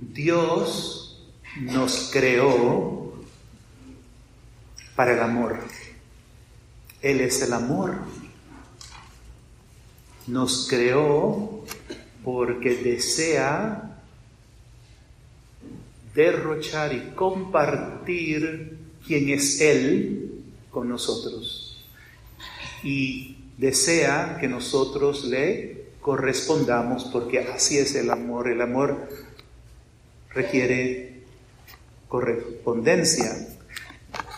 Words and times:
Dios 0.00 1.26
nos 1.60 2.10
creó 2.12 3.14
para 4.94 5.14
el 5.14 5.20
amor. 5.20 5.58
Él 7.02 7.20
es 7.20 7.42
el 7.42 7.52
amor. 7.52 7.94
Nos 10.26 10.66
creó 10.68 11.64
porque 12.24 12.76
desea 12.76 14.00
derrochar 16.14 16.92
y 16.94 17.12
compartir 17.14 18.78
quién 19.06 19.28
es 19.28 19.60
Él 19.60 20.42
con 20.70 20.88
nosotros. 20.88 21.84
Y 22.82 23.36
desea 23.56 24.38
que 24.40 24.48
nosotros 24.48 25.24
le 25.26 25.86
correspondamos 26.00 27.04
porque 27.04 27.40
así 27.40 27.78
es 27.78 27.94
el 27.94 28.10
amor. 28.10 28.48
El 28.48 28.62
amor 28.62 29.08
requiere 30.36 31.22
correspondencia. 32.08 33.48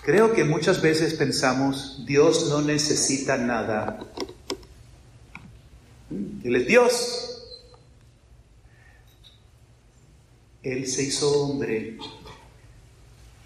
Creo 0.04 0.32
que 0.32 0.44
muchas 0.44 0.80
veces 0.80 1.14
pensamos, 1.14 2.04
Dios 2.06 2.48
no 2.48 2.62
necesita 2.62 3.36
nada. 3.36 3.98
Él 6.44 6.56
es 6.56 6.66
Dios. 6.66 7.24
Él 10.62 10.86
se 10.86 11.02
hizo 11.02 11.42
hombre 11.42 11.98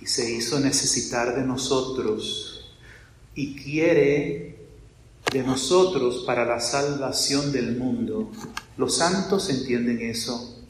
y 0.00 0.06
se 0.06 0.30
hizo 0.30 0.60
necesitar 0.60 1.34
de 1.34 1.42
nosotros 1.42 2.74
y 3.34 3.56
quiere 3.56 4.58
de 5.32 5.42
nosotros 5.42 6.24
para 6.26 6.44
la 6.44 6.60
salvación 6.60 7.50
del 7.50 7.76
mundo. 7.76 8.30
Los 8.76 8.96
santos 8.96 9.48
entienden 9.48 10.00
eso. 10.02 10.61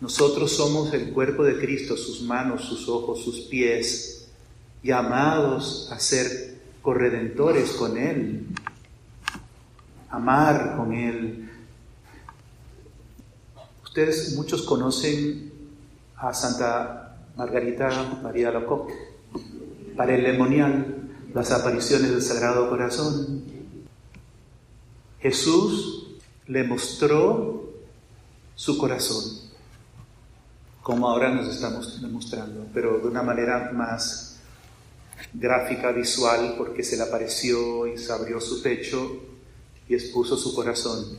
Nosotros 0.00 0.52
somos 0.52 0.94
el 0.94 1.12
cuerpo 1.12 1.42
de 1.42 1.58
Cristo, 1.58 1.96
sus 1.96 2.22
manos, 2.22 2.64
sus 2.64 2.88
ojos, 2.88 3.20
sus 3.22 3.40
pies, 3.40 4.28
llamados 4.82 5.88
a 5.90 5.98
ser 5.98 6.58
corredentores 6.82 7.72
con 7.72 7.98
Él, 7.98 8.46
amar 10.08 10.76
con 10.76 10.92
Él. 10.92 11.50
Ustedes 13.82 14.36
muchos 14.36 14.62
conocen 14.62 15.52
a 16.16 16.32
Santa 16.32 17.18
Margarita 17.36 18.20
María 18.22 18.52
Locoque 18.52 18.94
para 19.96 20.14
el 20.14 20.22
lemonial, 20.22 21.10
las 21.34 21.50
apariciones 21.50 22.10
del 22.10 22.22
Sagrado 22.22 22.70
Corazón. 22.70 23.42
Jesús 25.18 26.06
le 26.46 26.62
mostró 26.62 27.64
su 28.54 28.78
corazón 28.78 29.47
como 30.88 31.06
ahora 31.06 31.28
nos 31.28 31.46
estamos 31.46 32.00
demostrando, 32.00 32.66
pero 32.72 32.98
de 32.98 33.08
una 33.08 33.22
manera 33.22 33.72
más 33.74 34.38
gráfica, 35.34 35.92
visual, 35.92 36.54
porque 36.56 36.82
se 36.82 36.96
le 36.96 37.02
apareció 37.02 37.86
y 37.86 37.98
se 37.98 38.10
abrió 38.10 38.40
su 38.40 38.62
pecho 38.62 39.20
y 39.86 39.92
expuso 39.92 40.38
su 40.38 40.54
corazón. 40.54 41.18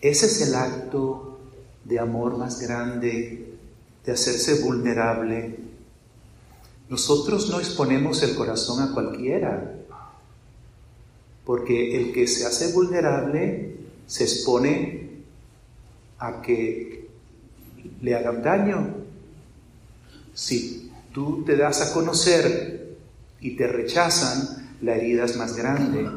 Ese 0.00 0.24
es 0.24 0.48
el 0.48 0.54
acto 0.54 1.40
de 1.84 1.98
amor 1.98 2.38
más 2.38 2.58
grande, 2.58 3.52
de 4.02 4.12
hacerse 4.12 4.62
vulnerable. 4.62 5.58
Nosotros 6.88 7.50
no 7.50 7.60
exponemos 7.60 8.22
el 8.22 8.34
corazón 8.34 8.82
a 8.82 8.94
cualquiera, 8.94 9.74
porque 11.44 11.98
el 11.98 12.14
que 12.14 12.26
se 12.26 12.46
hace 12.46 12.72
vulnerable 12.72 13.76
se 14.06 14.24
expone 14.24 15.10
a 16.18 16.40
que 16.40 16.99
le 18.00 18.14
hagan 18.14 18.42
daño. 18.42 18.94
Si 20.34 20.90
tú 21.12 21.44
te 21.44 21.56
das 21.56 21.82
a 21.82 21.92
conocer 21.92 22.96
y 23.40 23.56
te 23.56 23.66
rechazan, 23.66 24.76
la 24.80 24.96
herida 24.96 25.24
es 25.24 25.36
más 25.36 25.56
grande. 25.56 26.08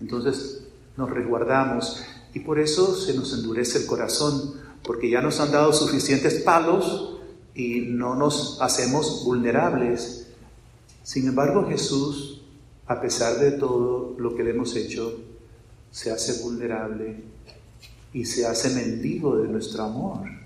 Entonces 0.00 0.64
nos 0.96 1.10
resguardamos 1.10 2.04
y 2.32 2.40
por 2.40 2.58
eso 2.58 2.96
se 2.96 3.14
nos 3.14 3.32
endurece 3.32 3.78
el 3.78 3.86
corazón, 3.86 4.54
porque 4.82 5.10
ya 5.10 5.20
nos 5.20 5.40
han 5.40 5.52
dado 5.52 5.72
suficientes 5.72 6.42
palos 6.42 7.18
y 7.54 7.80
no 7.88 8.14
nos 8.14 8.58
hacemos 8.60 9.24
vulnerables. 9.24 10.26
Sin 11.02 11.28
embargo, 11.28 11.66
Jesús, 11.68 12.42
a 12.86 13.00
pesar 13.00 13.38
de 13.38 13.52
todo 13.52 14.14
lo 14.18 14.34
que 14.34 14.42
le 14.44 14.50
hemos 14.50 14.74
hecho, 14.76 15.20
se 15.90 16.10
hace 16.10 16.42
vulnerable 16.42 17.22
y 18.12 18.24
se 18.24 18.46
hace 18.46 18.70
mendigo 18.70 19.36
de 19.36 19.48
nuestro 19.48 19.84
amor 19.84 20.43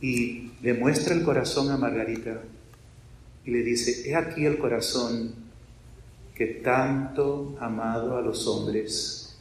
y 0.00 0.52
le 0.62 0.74
muestra 0.74 1.14
el 1.14 1.22
corazón 1.22 1.70
a 1.70 1.76
Margarita 1.76 2.42
y 3.44 3.50
le 3.50 3.62
dice, 3.62 4.08
he 4.08 4.14
aquí 4.14 4.44
el 4.44 4.58
corazón 4.58 5.34
que 6.34 6.46
tanto 6.46 7.56
ha 7.60 7.66
amado 7.66 8.16
a 8.16 8.20
los 8.20 8.46
hombres 8.46 9.38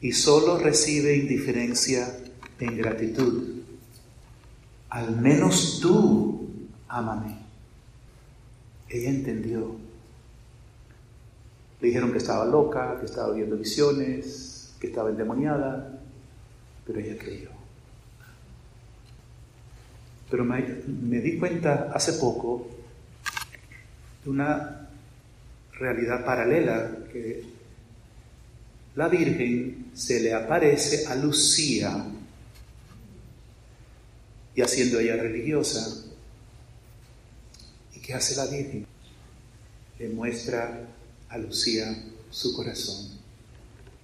y 0.00 0.12
solo 0.12 0.58
recibe 0.58 1.16
indiferencia 1.16 2.16
e 2.58 2.64
ingratitud. 2.64 3.58
Al 4.90 5.20
menos 5.20 5.80
tú 5.80 6.38
ámame. 6.88 7.36
Ella 8.88 9.10
entendió. 9.10 9.76
Le 11.80 11.88
dijeron 11.88 12.10
que 12.12 12.18
estaba 12.18 12.44
loca, 12.46 12.98
que 12.98 13.06
estaba 13.06 13.32
viendo 13.32 13.56
visiones, 13.56 14.74
que 14.80 14.88
estaba 14.88 15.10
endemoniada, 15.10 16.00
pero 16.86 16.98
ella 16.98 17.16
creyó. 17.18 17.57
Pero 20.30 20.44
me, 20.44 21.20
di 21.20 21.38
cuenta 21.38 21.90
hace 21.94 22.14
poco 22.14 22.68
de 24.24 24.30
una 24.30 24.88
realidad 25.72 26.24
paralela 26.24 26.90
que 27.12 27.44
la 28.94 29.08
Virgen 29.08 29.90
se 29.94 30.20
le 30.20 30.34
aparece 30.34 31.06
a 31.06 31.14
Lucía 31.14 32.04
y 34.54 34.60
haciendo 34.60 34.98
ella 34.98 35.16
religiosa. 35.16 36.04
¿Y 37.94 38.00
qué 38.00 38.14
hace 38.14 38.36
la 38.36 38.46
Virgen? 38.46 38.86
Le 39.98 40.08
muestra 40.08 40.88
a 41.28 41.38
Lucía 41.38 42.04
su 42.30 42.54
corazón. 42.54 43.18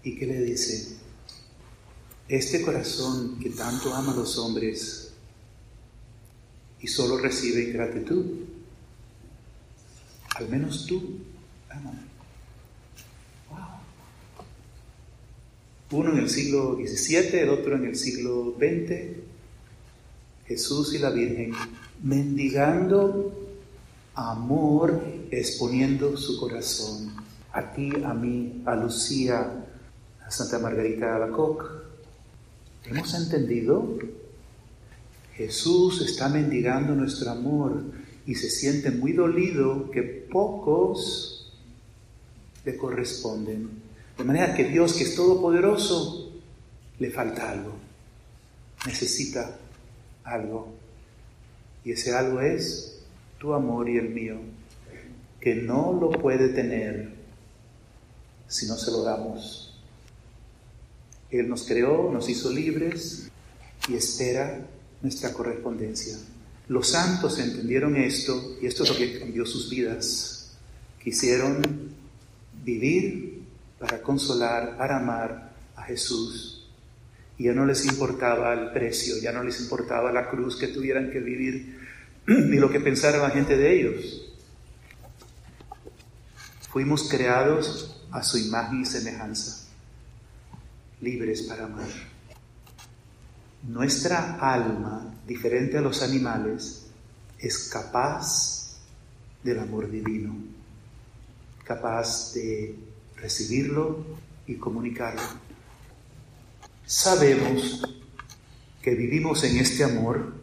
¿Y 0.02 0.16
qué 0.16 0.26
le 0.26 0.40
dice? 0.42 0.96
Este 2.28 2.62
corazón 2.62 3.38
que 3.40 3.50
tanto 3.50 3.92
ama 3.92 4.12
a 4.12 4.16
los 4.16 4.38
hombres 4.38 5.03
y 6.84 6.86
solo 6.86 7.16
recibe 7.16 7.72
gratitud. 7.72 8.26
Al 10.36 10.48
menos 10.50 10.84
tú, 10.84 11.16
ámame. 11.70 12.00
Uno 15.92 16.12
en 16.12 16.18
el 16.18 16.28
siglo 16.28 16.76
XVII, 16.76 17.40
el 17.40 17.48
otro 17.48 17.76
en 17.76 17.86
el 17.86 17.96
siglo 17.96 18.54
XX. 18.58 19.16
Jesús 20.46 20.92
y 20.92 20.98
la 20.98 21.08
Virgen 21.08 21.54
mendigando 22.02 23.32
amor, 24.14 25.02
exponiendo 25.30 26.18
su 26.18 26.38
corazón. 26.38 27.14
A 27.54 27.72
ti, 27.72 27.92
a 28.04 28.12
mí, 28.12 28.62
a 28.66 28.74
Lucía, 28.74 29.64
a 30.22 30.30
Santa 30.30 30.58
Margarita 30.58 31.06
de 31.06 31.12
Alacoque. 31.12 31.64
¿Hemos 32.84 33.14
entendido 33.14 33.96
Jesús 35.36 36.00
está 36.02 36.28
mendigando 36.28 36.94
nuestro 36.94 37.30
amor 37.30 37.82
y 38.26 38.34
se 38.34 38.48
siente 38.48 38.90
muy 38.90 39.12
dolido 39.12 39.90
que 39.90 40.02
pocos 40.02 41.52
le 42.64 42.76
corresponden. 42.76 43.68
De 44.16 44.24
manera 44.24 44.54
que 44.54 44.64
Dios, 44.64 44.94
que 44.94 45.04
es 45.04 45.14
todopoderoso, 45.14 46.32
le 46.98 47.10
falta 47.10 47.50
algo, 47.50 47.74
necesita 48.86 49.58
algo. 50.22 50.72
Y 51.84 51.92
ese 51.92 52.14
algo 52.14 52.40
es 52.40 53.00
tu 53.38 53.52
amor 53.52 53.88
y 53.88 53.98
el 53.98 54.10
mío, 54.10 54.37
que 55.40 55.56
no 55.56 55.98
lo 56.00 56.10
puede 56.12 56.48
tener 56.50 57.12
si 58.46 58.66
no 58.66 58.76
se 58.76 58.92
lo 58.92 59.02
damos. 59.02 59.76
Él 61.30 61.48
nos 61.48 61.64
creó, 61.64 62.10
nos 62.12 62.28
hizo 62.28 62.52
libres 62.52 63.28
y 63.88 63.94
espera 63.94 64.64
nuestra 65.04 65.32
correspondencia. 65.34 66.16
Los 66.68 66.88
santos 66.88 67.38
entendieron 67.38 67.94
esto 67.94 68.56
y 68.60 68.66
esto 68.66 68.82
es 68.82 68.88
lo 68.88 68.96
que 68.96 69.18
cambió 69.20 69.44
sus 69.44 69.68
vidas. 69.68 70.56
Quisieron 71.02 71.62
vivir 72.64 73.42
para 73.78 74.00
consolar, 74.00 74.78
para 74.78 74.96
amar 74.96 75.52
a 75.76 75.82
Jesús. 75.82 76.66
Y 77.36 77.44
ya 77.44 77.52
no 77.52 77.66
les 77.66 77.84
importaba 77.84 78.54
el 78.54 78.70
precio, 78.72 79.18
ya 79.18 79.30
no 79.30 79.44
les 79.44 79.60
importaba 79.60 80.10
la 80.10 80.30
cruz 80.30 80.56
que 80.56 80.68
tuvieran 80.68 81.10
que 81.10 81.20
vivir 81.20 81.78
ni 82.26 82.56
lo 82.56 82.70
que 82.70 82.80
pensara 82.80 83.18
la 83.18 83.30
gente 83.30 83.58
de 83.58 83.80
ellos. 83.80 84.34
Fuimos 86.70 87.10
creados 87.10 88.00
a 88.10 88.22
su 88.22 88.38
imagen 88.38 88.80
y 88.80 88.86
semejanza, 88.86 89.68
libres 91.00 91.42
para 91.42 91.66
amar. 91.66 92.13
Nuestra 93.69 94.38
alma, 94.40 95.14
diferente 95.26 95.78
a 95.78 95.81
los 95.81 96.02
animales, 96.02 96.87
es 97.38 97.69
capaz 97.69 98.76
del 99.43 99.58
amor 99.58 99.90
divino, 99.90 100.34
capaz 101.64 102.32
de 102.34 102.75
recibirlo 103.16 104.05
y 104.46 104.56
comunicarlo. 104.56 105.22
Sabemos 106.84 107.82
que 108.82 108.94
vivimos 108.94 109.43
en 109.44 109.56
este 109.56 109.84
amor 109.84 110.34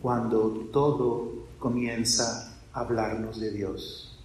cuando 0.00 0.68
todo 0.72 1.46
comienza 1.58 2.56
a 2.72 2.80
hablarnos 2.80 3.40
de 3.40 3.50
Dios. 3.50 4.16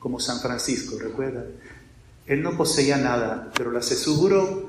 Como 0.00 0.18
San 0.18 0.40
Francisco, 0.40 0.98
recuerda, 0.98 1.44
él 2.26 2.42
no 2.42 2.56
poseía 2.56 2.96
nada, 2.96 3.52
pero 3.56 3.70
le 3.70 3.78
aseguro 3.78 4.65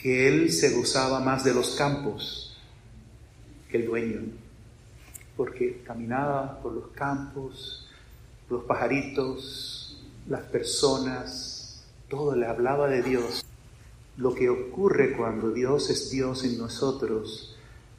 que 0.00 0.28
él 0.28 0.50
se 0.52 0.74
gozaba 0.74 1.20
más 1.20 1.44
de 1.44 1.54
los 1.54 1.76
campos 1.76 2.56
que 3.68 3.78
el 3.78 3.86
dueño, 3.86 4.20
porque 5.36 5.82
caminaba 5.84 6.60
por 6.60 6.72
los 6.72 6.88
campos, 6.88 7.86
los 8.48 8.64
pajaritos, 8.64 10.02
las 10.28 10.42
personas, 10.44 11.84
todo 12.08 12.34
le 12.34 12.46
hablaba 12.46 12.88
de 12.88 13.02
Dios. 13.02 13.44
Lo 14.16 14.34
que 14.34 14.48
ocurre 14.48 15.16
cuando 15.16 15.50
Dios 15.52 15.88
es 15.90 16.10
Dios 16.10 16.44
en 16.44 16.58
nosotros 16.58 17.56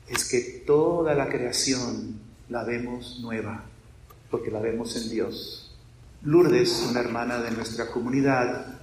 es 0.08 0.30
que 0.30 0.64
toda 0.66 1.16
la 1.16 1.30
creación 1.30 2.20
la 2.50 2.64
vemos 2.64 3.20
nueva, 3.22 3.64
porque 4.30 4.52
la 4.52 4.60
vemos 4.60 4.96
en 4.98 5.10
Dios. 5.10 5.74
Lourdes, 6.24 6.88
una 6.90 7.00
hermana 7.00 7.42
de 7.42 7.52
nuestra 7.52 7.88
comunidad, 7.88 8.82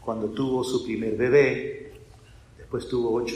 cuando 0.00 0.28
tuvo 0.28 0.64
su 0.64 0.84
primer 0.84 1.16
bebé, 1.16 1.87
después 2.68 2.86
tuvo 2.86 3.14
ocho, 3.14 3.34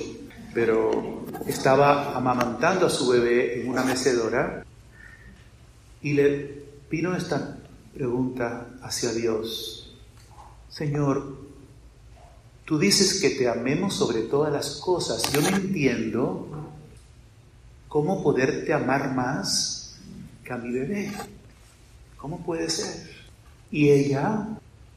pero 0.52 1.24
estaba 1.46 2.14
amamantando 2.14 2.84
a 2.84 2.90
su 2.90 3.08
bebé 3.08 3.62
en 3.62 3.70
una 3.70 3.82
mecedora 3.82 4.62
y 6.02 6.12
le 6.12 6.64
vino 6.90 7.16
esta 7.16 7.56
pregunta 7.94 8.66
hacia 8.82 9.10
Dios. 9.14 9.96
Señor, 10.68 11.34
tú 12.66 12.78
dices 12.78 13.22
que 13.22 13.30
te 13.30 13.48
amemos 13.48 13.94
sobre 13.94 14.20
todas 14.24 14.52
las 14.52 14.76
cosas. 14.76 15.32
Yo 15.32 15.40
no 15.40 15.48
entiendo 15.48 16.48
cómo 17.88 18.22
poderte 18.22 18.74
amar 18.74 19.14
más 19.14 19.98
que 20.44 20.52
a 20.52 20.58
mi 20.58 20.72
bebé. 20.72 21.10
¿Cómo 22.18 22.44
puede 22.44 22.68
ser? 22.68 23.08
Y 23.70 23.88
ella 23.88 24.46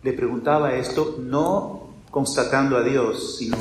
le 0.03 0.11
preguntaba 0.11 0.75
esto 0.75 1.19
no 1.21 1.87
constatando 2.11 2.75
a 2.75 2.83
Dios, 2.83 3.37
sino 3.37 3.57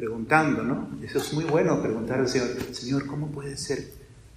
preguntando, 0.00 0.62
¿no? 0.62 0.88
Eso 1.04 1.18
es 1.18 1.30
muy 1.34 1.44
bueno, 1.44 1.82
preguntar 1.82 2.20
al 2.20 2.26
Señor, 2.26 2.48
Señor, 2.72 3.04
¿cómo 3.04 3.26
puede 3.26 3.54
ser? 3.54 3.84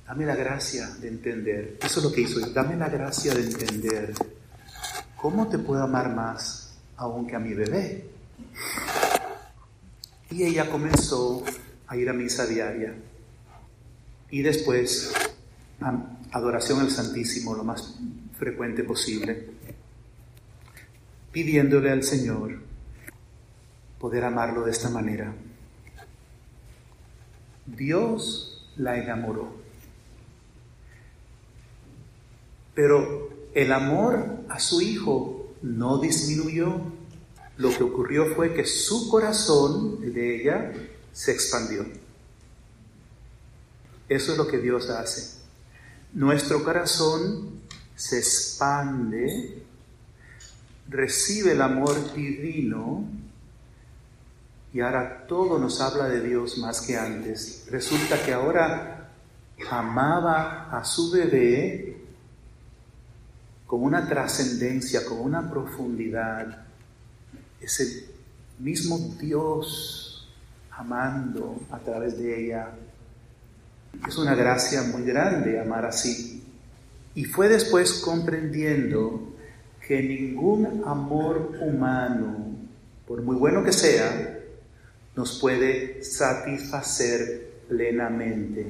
Dame 0.06 0.26
la 0.26 0.36
gracia 0.36 0.90
de 1.00 1.08
entender. 1.08 1.78
Eso 1.82 2.02
es 2.02 2.06
lo 2.06 2.12
que 2.12 2.20
hizo, 2.20 2.42
dame 2.50 2.76
la 2.76 2.90
gracia 2.90 3.34
de 3.34 3.44
entender. 3.44 4.14
¿Cómo 5.16 5.48
te 5.48 5.58
puedo 5.58 5.82
amar 5.82 6.14
más 6.14 6.74
aún 6.98 7.26
que 7.26 7.38
a 7.38 7.40
mi 7.40 7.54
bebé? 7.54 8.10
Y 10.32 10.44
ella 10.44 10.70
comenzó 10.70 11.46
a 11.88 11.96
ir 11.96 12.10
a 12.10 12.14
misa 12.14 12.46
diaria. 12.46 12.94
Y 14.32 14.42
después, 14.42 15.14
adoración 16.34 16.82
al 16.82 16.92
Santísimo 16.92 17.56
lo 17.56 17.64
más 17.64 17.98
frecuente 18.38 18.84
posible 18.84 19.48
pidiéndole 21.32 21.90
al 21.90 22.04
Señor 22.04 22.60
poder 23.98 24.26
amarlo 24.26 24.66
de 24.66 24.72
esta 24.72 24.90
manera. 24.90 25.34
Dios 27.66 28.68
la 28.78 28.98
enamoró. 28.98 29.54
Pero 32.76 33.30
el 33.54 33.72
amor 33.72 34.40
a 34.50 34.60
su 34.60 34.82
hijo 34.82 35.54
no 35.62 36.00
disminuyó. 36.00 36.82
Lo 37.58 37.70
que 37.70 37.84
ocurrió 37.84 38.34
fue 38.36 38.54
que 38.54 38.66
su 38.66 39.10
corazón, 39.10 40.00
el 40.04 40.14
de 40.14 40.42
ella, 40.42 40.74
se 41.12 41.32
expandió. 41.32 41.86
Eso 44.10 44.32
es 44.32 44.38
lo 44.38 44.48
que 44.48 44.58
Dios 44.58 44.90
hace. 44.90 45.40
Nuestro 46.14 46.64
corazón 46.64 47.62
se 47.96 48.18
expande 48.18 49.64
recibe 50.90 51.54
el 51.54 51.62
amor 51.62 52.14
divino 52.14 53.06
y 54.74 54.82
ahora 54.82 55.26
todo 55.28 55.60
nos 55.60 55.80
habla 55.80 56.10
de 56.10 56.22
Dios 56.22 56.58
más 56.58 56.82
que 56.82 56.98
antes. 56.98 57.68
Resulta 57.70 58.22
que 58.24 58.34
ahora 58.34 59.12
amaba 59.70 60.70
a 60.72 60.84
su 60.84 61.12
bebé 61.12 61.98
con 63.68 63.84
una 63.84 64.08
trascendencia, 64.08 65.06
con 65.06 65.20
una 65.20 65.48
profundidad. 65.50 66.66
Es 67.62 67.80
el 67.80 68.06
mismo 68.60 68.98
Dios 69.20 70.28
amando 70.72 71.62
a 71.72 71.78
través 71.78 72.18
de 72.18 72.46
ella. 72.46 72.72
Es 74.08 74.18
una 74.18 74.34
gracia 74.34 74.82
muy 74.84 75.04
grande 75.04 75.60
amar 75.60 75.86
así. 75.86 76.44
Y 77.14 77.26
fue 77.26 77.48
después 77.48 78.02
comprendiendo 78.04 79.36
que 79.88 80.02
ningún 80.02 80.84
amor 80.86 81.60
humano, 81.62 82.56
por 83.08 83.22
muy 83.22 83.36
bueno 83.36 83.64
que 83.64 83.72
sea, 83.72 84.33
nos 85.16 85.40
puede 85.40 86.04
satisfacer 86.04 87.52
plenamente, 87.68 88.66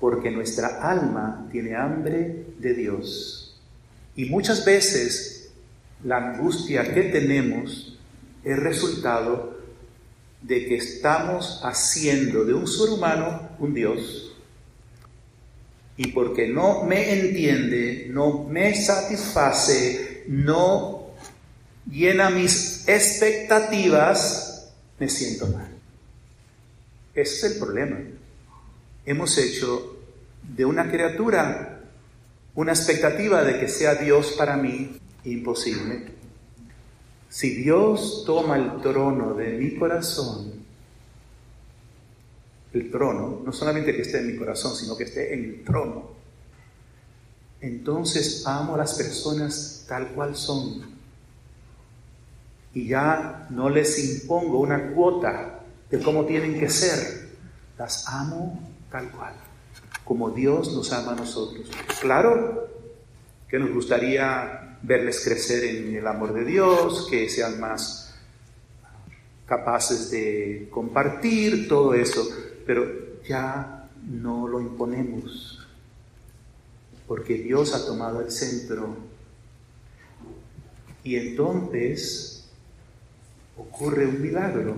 porque 0.00 0.30
nuestra 0.30 0.80
alma 0.82 1.48
tiene 1.50 1.76
hambre 1.76 2.46
de 2.58 2.74
Dios. 2.74 3.60
Y 4.14 4.26
muchas 4.26 4.64
veces 4.64 5.50
la 6.04 6.16
angustia 6.16 6.92
que 6.92 7.04
tenemos 7.04 7.98
es 8.44 8.58
resultado 8.58 9.56
de 10.42 10.66
que 10.66 10.76
estamos 10.76 11.60
haciendo 11.64 12.44
de 12.44 12.54
un 12.54 12.66
ser 12.66 12.90
humano 12.90 13.50
un 13.58 13.74
Dios 13.74 14.26
y 15.96 16.08
porque 16.08 16.48
no 16.48 16.84
me 16.84 17.12
entiende, 17.12 18.06
no 18.10 18.44
me 18.44 18.74
satisface, 18.74 20.24
no 20.28 21.06
llena 21.90 22.28
mis 22.30 22.86
expectativas, 22.86 24.45
me 24.98 25.08
siento 25.08 25.46
mal. 25.48 25.68
Ese 27.14 27.46
es 27.46 27.52
el 27.52 27.58
problema. 27.58 27.98
Hemos 29.04 29.38
hecho 29.38 29.96
de 30.42 30.64
una 30.64 30.90
criatura 30.90 31.76
una 32.56 32.72
expectativa 32.72 33.44
de 33.44 33.60
que 33.60 33.68
sea 33.68 33.94
Dios 33.94 34.32
para 34.32 34.56
mí 34.56 34.98
imposible. 35.24 36.06
Si 37.28 37.54
Dios 37.54 38.24
toma 38.26 38.56
el 38.56 38.80
trono 38.80 39.34
de 39.34 39.52
mi 39.58 39.76
corazón, 39.76 40.54
el 42.72 42.90
trono, 42.90 43.42
no 43.44 43.52
solamente 43.52 43.94
que 43.94 44.02
esté 44.02 44.20
en 44.20 44.28
mi 44.28 44.36
corazón, 44.36 44.74
sino 44.74 44.96
que 44.96 45.04
esté 45.04 45.34
en 45.34 45.44
el 45.44 45.64
trono, 45.64 46.10
entonces 47.60 48.46
amo 48.46 48.74
a 48.74 48.78
las 48.78 48.94
personas 48.94 49.84
tal 49.86 50.08
cual 50.08 50.34
son. 50.34 50.95
Y 52.76 52.88
ya 52.88 53.46
no 53.48 53.70
les 53.70 53.98
impongo 53.98 54.58
una 54.58 54.92
cuota 54.92 55.60
de 55.90 55.98
cómo 55.98 56.26
tienen 56.26 56.60
que 56.60 56.68
ser. 56.68 57.30
Las 57.78 58.06
amo 58.06 58.60
tal 58.90 59.10
cual, 59.12 59.32
como 60.04 60.28
Dios 60.28 60.74
nos 60.74 60.92
ama 60.92 61.12
a 61.12 61.16
nosotros. 61.16 61.70
Claro 62.02 62.68
que 63.48 63.58
nos 63.58 63.72
gustaría 63.72 64.76
verles 64.82 65.24
crecer 65.24 65.64
en 65.64 65.96
el 65.96 66.06
amor 66.06 66.34
de 66.34 66.44
Dios, 66.44 67.08
que 67.10 67.30
sean 67.30 67.58
más 67.58 68.14
capaces 69.46 70.10
de 70.10 70.68
compartir 70.70 71.68
todo 71.68 71.94
eso, 71.94 72.28
pero 72.66 73.22
ya 73.26 73.88
no 74.04 74.46
lo 74.46 74.60
imponemos, 74.60 75.66
porque 77.08 77.38
Dios 77.38 77.74
ha 77.74 77.86
tomado 77.86 78.20
el 78.20 78.30
centro. 78.30 78.94
Y 81.02 81.16
entonces 81.16 82.35
ocurre 83.56 84.06
un 84.06 84.20
milagro, 84.20 84.76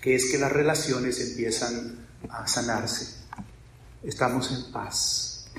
que 0.00 0.14
es 0.14 0.30
que 0.30 0.38
las 0.38 0.52
relaciones 0.52 1.20
empiezan 1.20 2.06
a 2.28 2.46
sanarse. 2.46 3.20
Estamos 4.02 4.50
en 4.50 4.72
paz 4.72 5.50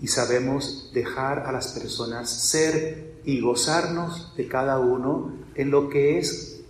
y 0.00 0.08
sabemos 0.08 0.90
dejar 0.92 1.40
a 1.40 1.52
las 1.52 1.68
personas 1.68 2.30
ser 2.30 3.20
y 3.24 3.40
gozarnos 3.40 4.34
de 4.36 4.48
cada 4.48 4.78
uno 4.78 5.32
en 5.54 5.70
lo 5.70 5.88
que 5.88 6.18
es 6.18 6.60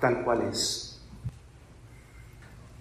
tal 0.00 0.24
cual 0.24 0.42
es. 0.42 0.98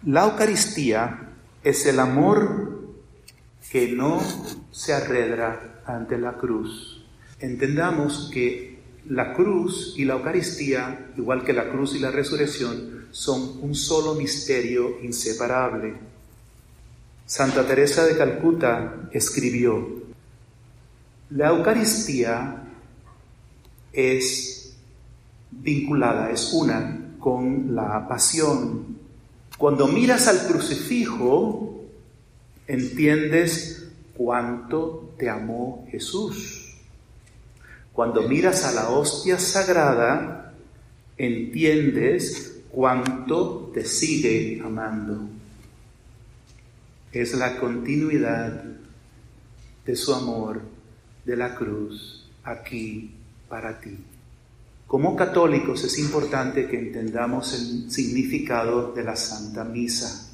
La 0.05 0.25
Eucaristía 0.25 1.29
es 1.63 1.85
el 1.85 1.99
amor 1.99 2.73
que 3.71 3.93
no 3.93 4.21
se 4.71 4.93
arredra 4.93 5.81
ante 5.85 6.17
la 6.17 6.33
cruz. 6.33 7.05
Entendamos 7.39 8.29
que 8.33 8.72
la 9.09 9.33
cruz 9.33 9.95
y 9.97 10.05
la 10.05 10.13
Eucaristía, 10.15 11.11
igual 11.17 11.43
que 11.43 11.53
la 11.53 11.69
cruz 11.69 11.95
y 11.95 11.99
la 11.99 12.11
resurrección, 12.11 13.07
son 13.11 13.59
un 13.61 13.75
solo 13.75 14.15
misterio 14.15 15.01
inseparable. 15.01 15.93
Santa 17.25 17.65
Teresa 17.65 18.05
de 18.05 18.17
Calcuta 18.17 19.09
escribió, 19.11 20.03
la 21.29 21.49
Eucaristía 21.49 22.63
es 23.91 24.75
vinculada, 25.51 26.31
es 26.31 26.51
una 26.53 27.15
con 27.19 27.75
la 27.75 28.07
pasión. 28.07 28.97
Cuando 29.57 29.87
miras 29.87 30.27
al 30.27 30.47
crucifijo, 30.47 31.85
entiendes 32.67 33.87
cuánto 34.15 35.13
te 35.17 35.29
amó 35.29 35.87
Jesús. 35.89 36.62
Cuando 37.93 38.27
miras 38.27 38.65
a 38.65 38.71
la 38.71 38.89
hostia 38.89 39.37
sagrada, 39.37 40.53
entiendes 41.15 42.61
cuánto 42.71 43.71
te 43.73 43.85
sigue 43.85 44.61
amando. 44.65 45.29
Es 47.11 47.35
la 47.35 47.57
continuidad 47.59 48.63
de 49.85 49.95
su 49.95 50.13
amor 50.13 50.61
de 51.23 51.37
la 51.37 51.53
cruz 51.53 52.31
aquí 52.43 53.13
para 53.47 53.79
ti. 53.79 53.97
Como 54.87 55.15
católicos 55.15 55.83
es 55.83 55.99
importante 55.99 56.67
que 56.67 56.79
entendamos 56.79 57.53
el 57.53 57.91
significado 57.91 58.91
de 58.93 59.03
la 59.03 59.15
Santa 59.15 59.63
Misa. 59.63 60.31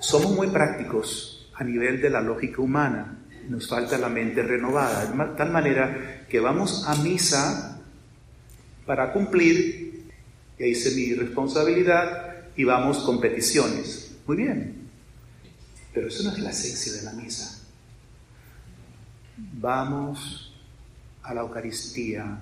Somos 0.00 0.32
muy 0.32 0.48
prácticos 0.48 1.50
a 1.54 1.62
nivel 1.62 2.00
de 2.00 2.10
la 2.10 2.20
lógica 2.20 2.62
humana, 2.62 3.18
nos 3.48 3.68
falta 3.68 3.98
la 3.98 4.08
mente 4.08 4.42
renovada, 4.42 5.06
de 5.06 5.36
tal 5.36 5.50
manera 5.50 6.26
que 6.28 6.40
vamos 6.40 6.84
a 6.86 6.94
misa 6.96 7.80
para 8.86 9.12
cumplir, 9.12 10.04
ya 10.58 10.66
hice 10.66 10.94
mi 10.94 11.14
responsabilidad, 11.14 12.28
y 12.56 12.64
vamos 12.64 12.98
con 12.98 13.20
peticiones. 13.20 14.16
Muy 14.26 14.36
bien, 14.36 14.88
pero 15.94 16.08
eso 16.08 16.24
no 16.24 16.32
es 16.32 16.38
la 16.40 16.50
esencia 16.50 16.92
de 16.94 17.02
la 17.02 17.12
misa. 17.12 17.62
Vamos 19.36 20.52
a 21.22 21.32
la 21.32 21.42
Eucaristía 21.42 22.40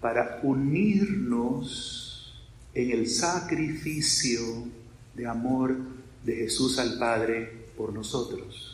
para 0.00 0.40
unirnos 0.42 2.34
en 2.74 2.90
el 2.90 3.08
sacrificio 3.08 4.40
de 5.14 5.26
amor 5.26 5.76
de 6.24 6.34
Jesús 6.34 6.78
al 6.78 6.98
Padre 6.98 7.68
por 7.76 7.92
nosotros. 7.92 8.71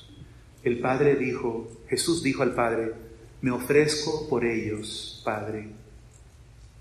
El 0.62 0.80
Padre 0.80 1.16
dijo, 1.16 1.68
Jesús 1.88 2.22
dijo 2.22 2.42
al 2.42 2.54
Padre, 2.54 2.92
me 3.40 3.50
ofrezco 3.50 4.28
por 4.28 4.44
ellos, 4.44 5.22
Padre. 5.24 5.68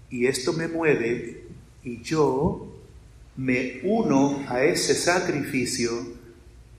Y 0.09 0.25
esto 0.25 0.53
me 0.53 0.67
mueve 0.67 1.43
y 1.83 2.01
yo 2.01 2.73
me 3.35 3.81
uno 3.83 4.43
a 4.47 4.63
ese 4.63 4.95
sacrificio 4.95 5.91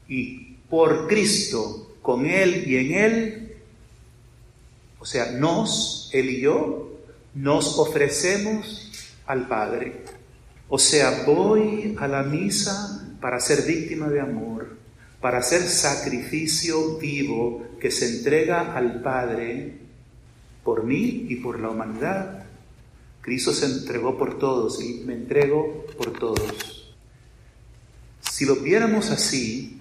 y 0.08 0.56
por 0.68 1.06
Cristo, 1.06 1.94
con 2.02 2.26
Él 2.26 2.64
y 2.66 2.76
en 2.76 2.92
Él, 2.92 3.52
o 4.98 5.06
sea, 5.06 5.30
nos, 5.32 6.10
Él 6.12 6.30
y 6.30 6.40
yo, 6.40 6.98
nos 7.34 7.78
ofrecemos 7.78 8.90
al 9.26 9.46
Padre. 9.46 10.02
O 10.68 10.78
sea, 10.78 11.22
voy 11.24 11.96
a 11.98 12.08
la 12.08 12.22
misa 12.22 13.14
para 13.20 13.40
ser 13.40 13.64
víctima 13.64 14.08
de 14.08 14.20
amor, 14.20 14.57
para 15.20 15.42
ser 15.42 15.62
sacrificio 15.62 16.98
vivo 16.98 17.66
que 17.80 17.90
se 17.90 18.08
entrega 18.08 18.74
al 18.76 19.02
Padre 19.02 19.78
por 20.62 20.84
mí 20.84 21.26
y 21.28 21.36
por 21.36 21.58
la 21.58 21.70
humanidad. 21.70 22.44
Cristo 23.20 23.52
se 23.52 23.66
entregó 23.66 24.16
por 24.16 24.38
todos 24.38 24.82
y 24.82 25.02
me 25.04 25.14
entrego 25.14 25.86
por 25.96 26.12
todos. 26.18 26.94
Si 28.20 28.44
lo 28.44 28.56
viéramos 28.56 29.10
así 29.10 29.80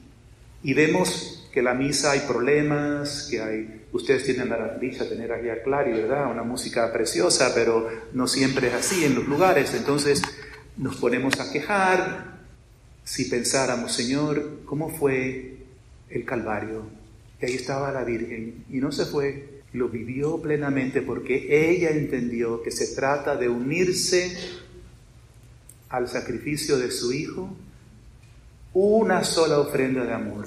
y 0.64 0.74
vemos 0.74 1.50
que 1.54 1.62
la 1.62 1.74
misa 1.74 2.12
hay 2.12 2.22
problemas, 2.22 3.28
que 3.30 3.42
hay 3.42 3.78
Ustedes 3.92 4.26
tienen 4.26 4.50
la 4.50 4.78
dicha 4.80 5.08
tener 5.08 5.32
aquí 5.32 5.50
a 5.50 5.64
Clary, 5.64 5.92
¿verdad? 5.92 6.30
Una 6.30 6.44
música 6.44 6.92
preciosa, 6.92 7.52
pero 7.56 7.90
no 8.14 8.28
siempre 8.28 8.68
es 8.68 8.74
así 8.74 9.06
en 9.06 9.16
los 9.16 9.28
lugares. 9.28 9.74
Entonces 9.74 10.22
nos 10.76 10.98
ponemos 10.98 11.40
a 11.40 11.52
quejar 11.52 12.37
si 13.08 13.24
pensáramos, 13.24 13.94
Señor, 13.94 14.64
¿cómo 14.66 14.90
fue 14.90 15.60
el 16.10 16.26
Calvario? 16.26 16.84
Que 17.40 17.46
ahí 17.46 17.54
estaba 17.54 17.90
la 17.90 18.04
Virgen 18.04 18.66
y 18.70 18.80
no 18.80 18.92
se 18.92 19.06
fue, 19.06 19.62
lo 19.72 19.88
vivió 19.88 20.42
plenamente 20.42 21.02
porque 21.02 21.72
ella 21.72 21.92
entendió 21.92 22.62
que 22.62 22.70
se 22.70 22.94
trata 22.96 23.38
de 23.38 23.48
unirse 23.48 24.38
al 25.88 26.10
sacrificio 26.10 26.78
de 26.78 26.92
su 26.92 27.14
Hijo, 27.14 27.50
una 28.74 29.24
sola 29.24 29.60
ofrenda 29.60 30.04
de 30.04 30.14
amor. 30.14 30.46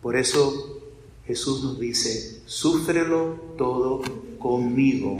Por 0.00 0.14
eso 0.14 0.80
Jesús 1.26 1.64
nos 1.64 1.80
dice, 1.80 2.40
súfrelo 2.46 3.54
todo 3.58 4.04
conmigo. 4.38 5.16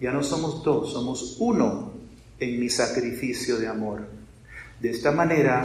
Ya 0.00 0.12
no 0.12 0.22
somos 0.22 0.64
dos, 0.64 0.94
somos 0.94 1.36
uno 1.40 1.92
en 2.38 2.58
mi 2.58 2.70
sacrificio 2.70 3.58
de 3.58 3.68
amor. 3.68 4.19
De 4.80 4.90
esta 4.90 5.12
manera, 5.12 5.62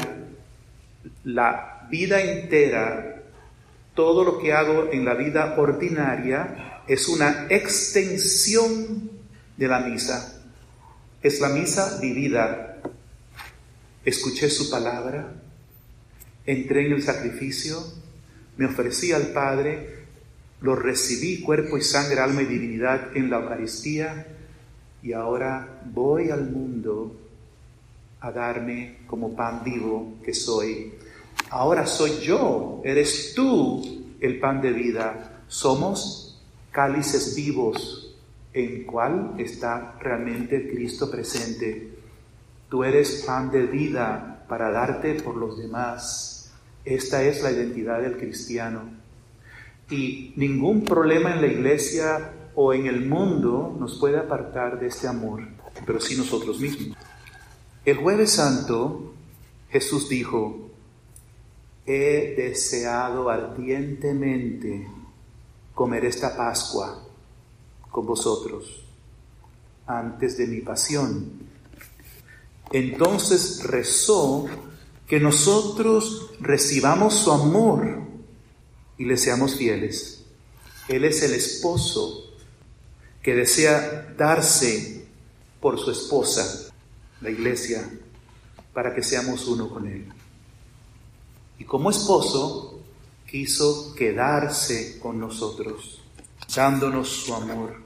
la 1.23 1.87
vida 1.89 2.21
entera, 2.21 3.23
todo 3.93 4.23
lo 4.23 4.39
que 4.39 4.53
hago 4.53 4.91
en 4.91 5.05
la 5.05 5.13
vida 5.13 5.55
ordinaria, 5.57 6.81
es 6.87 7.07
una 7.07 7.47
extensión 7.49 9.09
de 9.55 9.67
la 9.67 9.79
misa. 9.79 10.41
Es 11.21 11.39
la 11.39 11.49
misa 11.49 11.97
vivida. 12.01 12.81
Escuché 14.03 14.49
su 14.49 14.69
palabra, 14.69 15.33
entré 16.45 16.85
en 16.85 16.93
el 16.93 17.01
sacrificio, 17.01 17.81
me 18.57 18.67
ofrecí 18.67 19.11
al 19.13 19.27
Padre, 19.27 20.05
lo 20.61 20.75
recibí 20.75 21.41
cuerpo 21.41 21.77
y 21.77 21.81
sangre, 21.81 22.19
alma 22.19 22.43
y 22.43 22.45
divinidad 22.45 23.15
en 23.15 23.29
la 23.29 23.37
Eucaristía 23.37 24.27
y 25.01 25.13
ahora 25.13 25.81
voy 25.85 26.29
al 26.29 26.49
mundo 26.49 27.24
a 28.25 28.31
darme 28.31 28.97
como 29.05 29.35
pan 29.35 29.63
vivo 29.63 30.15
que 30.23 30.33
soy. 30.33 30.93
Ahora 31.51 31.85
soy 31.85 32.21
yo, 32.21 32.81
eres 32.83 33.33
tú 33.35 34.15
el 34.19 34.39
pan 34.39 34.61
de 34.61 34.71
vida. 34.71 35.43
Somos 35.47 36.43
cálices 36.71 37.35
vivos 37.35 38.17
en 38.51 38.83
cual 38.85 39.35
está 39.37 39.99
realmente 40.01 40.67
Cristo 40.71 41.11
presente. 41.11 41.91
Tú 42.67 42.83
eres 42.83 43.23
pan 43.27 43.51
de 43.51 43.67
vida 43.67 44.43
para 44.49 44.71
darte 44.71 45.13
por 45.21 45.35
los 45.35 45.59
demás. 45.59 46.51
Esta 46.83 47.21
es 47.21 47.43
la 47.43 47.51
identidad 47.51 48.01
del 48.01 48.17
cristiano. 48.17 48.89
Y 49.91 50.33
ningún 50.35 50.83
problema 50.83 51.31
en 51.31 51.41
la 51.41 51.47
iglesia 51.47 52.31
o 52.55 52.73
en 52.73 52.87
el 52.87 53.05
mundo 53.05 53.75
nos 53.79 53.99
puede 53.99 54.17
apartar 54.17 54.79
de 54.79 54.87
este 54.87 55.07
amor, 55.07 55.43
pero 55.85 55.99
sí 55.99 56.17
nosotros 56.17 56.59
mismos. 56.59 56.97
El 57.85 57.97
jueves 57.97 58.31
santo 58.31 59.13
Jesús 59.69 60.09
dijo, 60.09 60.71
he 61.85 62.33
deseado 62.35 63.29
ardientemente 63.29 64.87
comer 65.75 66.05
esta 66.05 66.35
Pascua 66.35 67.03
con 67.91 68.07
vosotros 68.07 68.83
antes 69.85 70.37
de 70.37 70.47
mi 70.47 70.61
pasión. 70.61 71.31
Entonces 72.71 73.63
rezó 73.63 74.47
que 75.07 75.19
nosotros 75.19 76.31
recibamos 76.39 77.13
su 77.13 77.31
amor 77.31 78.01
y 78.97 79.05
le 79.05 79.17
seamos 79.17 79.55
fieles. 79.55 80.23
Él 80.87 81.05
es 81.05 81.21
el 81.21 81.33
esposo 81.33 82.31
que 83.21 83.35
desea 83.35 84.13
darse 84.17 85.05
por 85.59 85.79
su 85.79 85.91
esposa, 85.91 86.64
la 87.21 87.29
iglesia, 87.29 87.89
para 88.73 88.93
que 88.93 89.03
seamos 89.03 89.47
uno 89.47 89.69
con 89.69 89.87
Él. 89.87 90.05
Y 91.57 91.63
como 91.63 91.89
esposo 91.89 92.81
quiso 93.29 93.93
quedarse 93.95 94.99
con 94.99 95.19
nosotros, 95.19 96.01
dándonos 96.55 97.09
su 97.09 97.33
amor 97.33 97.83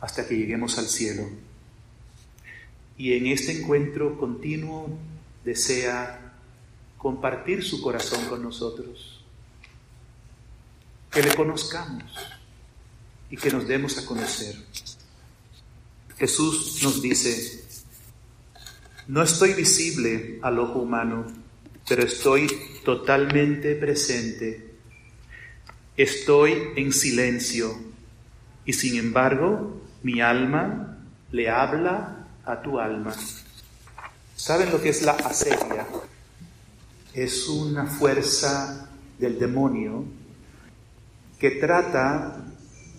hasta 0.00 0.26
que 0.26 0.36
lleguemos 0.36 0.78
al 0.78 0.86
cielo. 0.86 1.28
Y 2.96 3.14
en 3.14 3.26
este 3.26 3.60
encuentro 3.60 4.18
continuo 4.18 4.98
desea 5.44 6.34
compartir 6.98 7.64
su 7.64 7.82
corazón 7.82 8.26
con 8.26 8.42
nosotros, 8.42 9.24
que 11.10 11.22
le 11.22 11.34
conozcamos 11.34 12.12
y 13.30 13.36
que 13.36 13.50
nos 13.50 13.66
demos 13.66 13.98
a 13.98 14.06
conocer. 14.06 14.56
Jesús 16.16 16.80
nos 16.82 17.02
dice, 17.02 17.61
no 19.08 19.22
estoy 19.22 19.54
visible 19.54 20.38
al 20.42 20.58
ojo 20.58 20.80
humano, 20.80 21.26
pero 21.88 22.02
estoy 22.02 22.48
totalmente 22.84 23.74
presente. 23.74 24.74
Estoy 25.96 26.70
en 26.76 26.92
silencio 26.92 27.74
y 28.64 28.72
sin 28.72 28.96
embargo 28.96 29.82
mi 30.02 30.20
alma 30.20 30.98
le 31.30 31.50
habla 31.50 32.26
a 32.44 32.62
tu 32.62 32.78
alma. 32.78 33.14
¿Saben 34.36 34.70
lo 34.70 34.80
que 34.80 34.90
es 34.90 35.02
la 35.02 35.12
asedia? 35.12 35.86
Es 37.12 37.48
una 37.48 37.86
fuerza 37.86 38.88
del 39.18 39.38
demonio 39.38 40.04
que 41.38 41.50
trata 41.52 42.44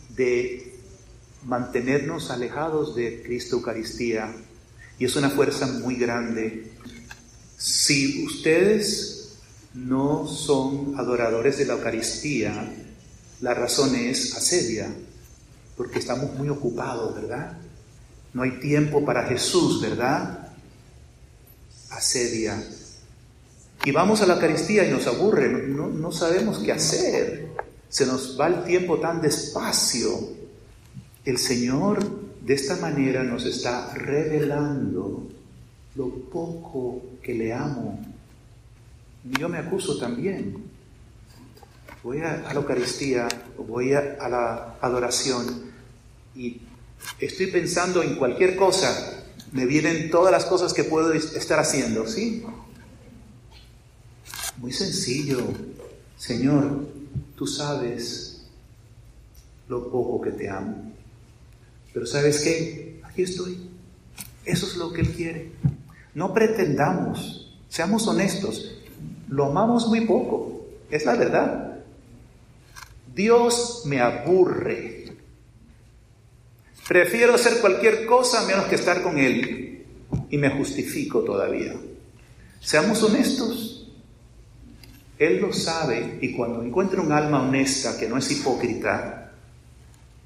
de 0.10 0.80
mantenernos 1.46 2.30
alejados 2.30 2.96
de 2.96 3.24
Cristo 3.24 3.58
Eucaristía. 3.58 4.34
Y 5.00 5.06
es 5.06 5.16
una 5.16 5.30
fuerza 5.30 5.68
muy 5.68 5.96
grande. 5.96 6.72
Si 7.58 8.26
ustedes 8.26 9.38
no 9.74 10.28
son 10.28 10.94
adoradores 10.98 11.58
de 11.58 11.66
la 11.66 11.74
Eucaristía, 11.74 12.72
la 13.42 13.54
razón 13.54 13.96
es 13.96 14.36
asedia, 14.36 14.94
porque 15.76 16.00
estamos 16.00 16.34
muy 16.36 16.50
ocupados, 16.50 17.16
¿verdad? 17.16 17.58
No 18.34 18.44
hay 18.44 18.60
tiempo 18.60 19.04
para 19.04 19.24
Jesús, 19.24 19.82
¿verdad? 19.82 20.50
Asedia. 21.90 22.64
Y 23.86 23.92
vamos 23.92 24.22
a 24.22 24.26
la 24.26 24.36
Eucaristía 24.36 24.88
y 24.88 24.92
nos 24.92 25.08
aburre, 25.08 25.50
no, 25.50 25.88
no 25.88 26.12
sabemos 26.12 26.60
qué 26.60 26.72
hacer. 26.72 27.50
Se 27.90 28.06
nos 28.06 28.40
va 28.40 28.48
el 28.48 28.64
tiempo 28.64 29.00
tan 29.00 29.22
despacio. 29.22 30.32
El 31.26 31.38
Señor 31.38 32.00
de 32.44 32.54
esta 32.54 32.76
manera 32.76 33.24
nos 33.24 33.46
está 33.46 33.94
revelando 33.94 35.30
lo 35.96 36.10
poco 36.10 37.02
que 37.22 37.34
le 37.34 37.54
amo. 37.54 38.00
Yo 39.40 39.48
me 39.48 39.60
acuso 39.60 39.98
también. 39.98 40.72
Voy 42.04 42.20
a, 42.20 42.44
la 42.44 42.54
Eucaristía, 42.54 43.30
voy 43.58 43.94
a, 43.94 44.18
a 44.20 44.28
la 44.28 44.78
adoración 44.82 45.72
y 46.36 46.60
estoy 47.18 47.48
pensando 47.48 48.04
en 48.04 48.16
cualquier 48.16 48.58
cosa. 48.58 49.24
Me 49.54 49.66
vienen 49.66 50.10
todas 50.10 50.32
las 50.32 50.44
cosas 50.44 50.74
que 50.74 50.84
puedo 50.84 51.14
estar 51.14 51.60
haciendo, 51.60 52.06
¿sí? 52.08 52.44
Muy 54.58 54.74
sencillo. 54.74 55.40
Señor, 56.18 56.88
tú 57.38 57.48
sabes 57.48 58.46
lo 59.70 59.90
poco 59.90 60.20
que 60.22 60.32
te 60.32 60.50
amo. 60.50 60.93
Pero 61.94 62.06
¿sabes 62.06 62.42
qué? 62.42 63.00
Aquí 63.04 63.22
estoy. 63.22 63.70
Eso 64.46 64.66
es 64.66 64.76
lo 64.76 64.92
que 64.92 65.02
Él 65.02 65.10
quiere. 65.10 65.52
No 66.16 66.34
pretendamos, 66.34 67.56
seamos 67.70 68.08
honestos, 68.08 68.76
lo 69.30 69.46
amamos 69.46 69.88
muy 69.88 70.02
poco, 70.02 70.68
es 70.92 71.06
la 71.06 71.16
verdad. 71.16 71.80
Dios 73.16 73.84
me 73.86 74.00
aburre. 74.00 75.14
Prefiero 76.88 77.36
hacer 77.36 77.62
cualquier 77.62 78.06
cosa 78.06 78.46
menos 78.46 78.66
que 78.66 78.76
estar 78.76 79.02
con 79.02 79.18
Él. 79.18 79.86
Y 80.30 80.38
me 80.38 80.50
justifico 80.50 81.22
todavía. 81.22 81.76
Seamos 82.60 83.02
honestos. 83.04 83.92
Él 85.18 85.40
lo 85.40 85.54
sabe 85.54 86.20
y 86.22 86.36
cuando 86.36 86.64
encuentra 86.64 87.02
un 87.02 87.12
alma 87.12 87.44
honesta 87.44 87.98
que 87.98 88.10
no 88.10 88.18
es 88.18 88.30
hipócrita, 88.32 89.23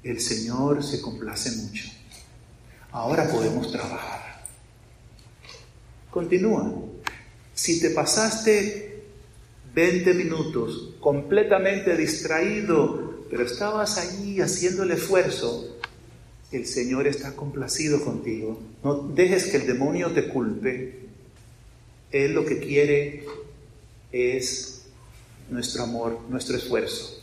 el 0.02 0.20
Señor 0.20 0.82
se 0.82 1.00
complace 1.00 1.52
mucho. 1.52 1.84
Ahora 2.92 3.28
podemos 3.28 3.70
trabajar. 3.70 4.44
Continúa. 6.10 6.72
Si 7.54 7.80
te 7.80 7.90
pasaste 7.90 9.04
20 9.74 10.14
minutos 10.14 10.94
completamente 11.00 11.96
distraído, 11.96 13.24
pero 13.30 13.44
estabas 13.44 13.98
allí 13.98 14.40
haciendo 14.40 14.84
el 14.84 14.92
esfuerzo, 14.92 15.76
el 16.50 16.66
Señor 16.66 17.06
está 17.06 17.36
complacido 17.36 18.02
contigo. 18.02 18.58
No 18.82 18.94
dejes 18.94 19.46
que 19.46 19.58
el 19.58 19.66
demonio 19.66 20.12
te 20.12 20.28
culpe. 20.28 21.08
Él 22.10 22.32
lo 22.32 22.46
que 22.46 22.58
quiere 22.58 23.26
es 24.10 24.82
nuestro 25.50 25.82
amor, 25.82 26.20
nuestro 26.30 26.56
esfuerzo. 26.56 27.17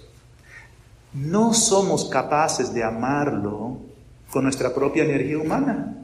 No 1.16 1.54
somos 1.54 2.06
capaces 2.10 2.74
de 2.74 2.84
amarlo 2.84 3.80
con 4.32 4.44
nuestra 4.44 4.74
propia 4.74 5.06
energía 5.06 5.38
humana. 5.38 5.96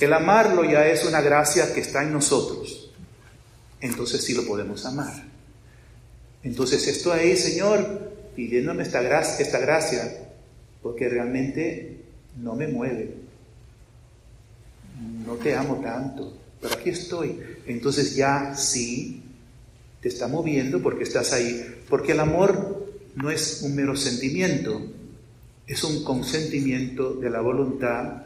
El 0.00 0.12
amarlo 0.12 0.64
ya 0.64 0.88
es 0.88 1.04
una 1.04 1.20
gracia 1.20 1.72
que 1.72 1.80
está 1.80 2.02
en 2.02 2.12
nosotros. 2.12 2.90
Entonces 3.80 4.24
sí 4.24 4.34
lo 4.34 4.44
podemos 4.44 4.84
amar. 4.86 5.24
Entonces 6.42 6.88
esto 6.88 7.12
ahí, 7.12 7.36
Señor, 7.36 8.10
pidiéndome 8.34 8.82
esta 8.82 9.00
gracia, 9.02 9.44
esta 9.44 9.60
gracia, 9.60 10.30
porque 10.82 11.08
realmente 11.08 12.00
no 12.36 12.56
me 12.56 12.66
mueve. 12.66 13.14
No 15.24 15.34
te 15.34 15.54
amo 15.54 15.76
tanto, 15.76 16.36
pero 16.60 16.74
aquí 16.74 16.90
estoy. 16.90 17.40
Entonces 17.66 18.16
ya 18.16 18.56
sí 18.56 19.22
te 20.00 20.08
está 20.08 20.26
moviendo 20.26 20.82
porque 20.82 21.04
estás 21.04 21.32
ahí. 21.32 21.82
Porque 21.88 22.12
el 22.12 22.20
amor 22.20 22.89
no 23.14 23.30
es 23.30 23.62
un 23.62 23.74
mero 23.74 23.96
sentimiento, 23.96 24.80
es 25.66 25.84
un 25.84 26.02
consentimiento 26.04 27.14
de 27.14 27.30
la 27.30 27.40
voluntad 27.40 28.22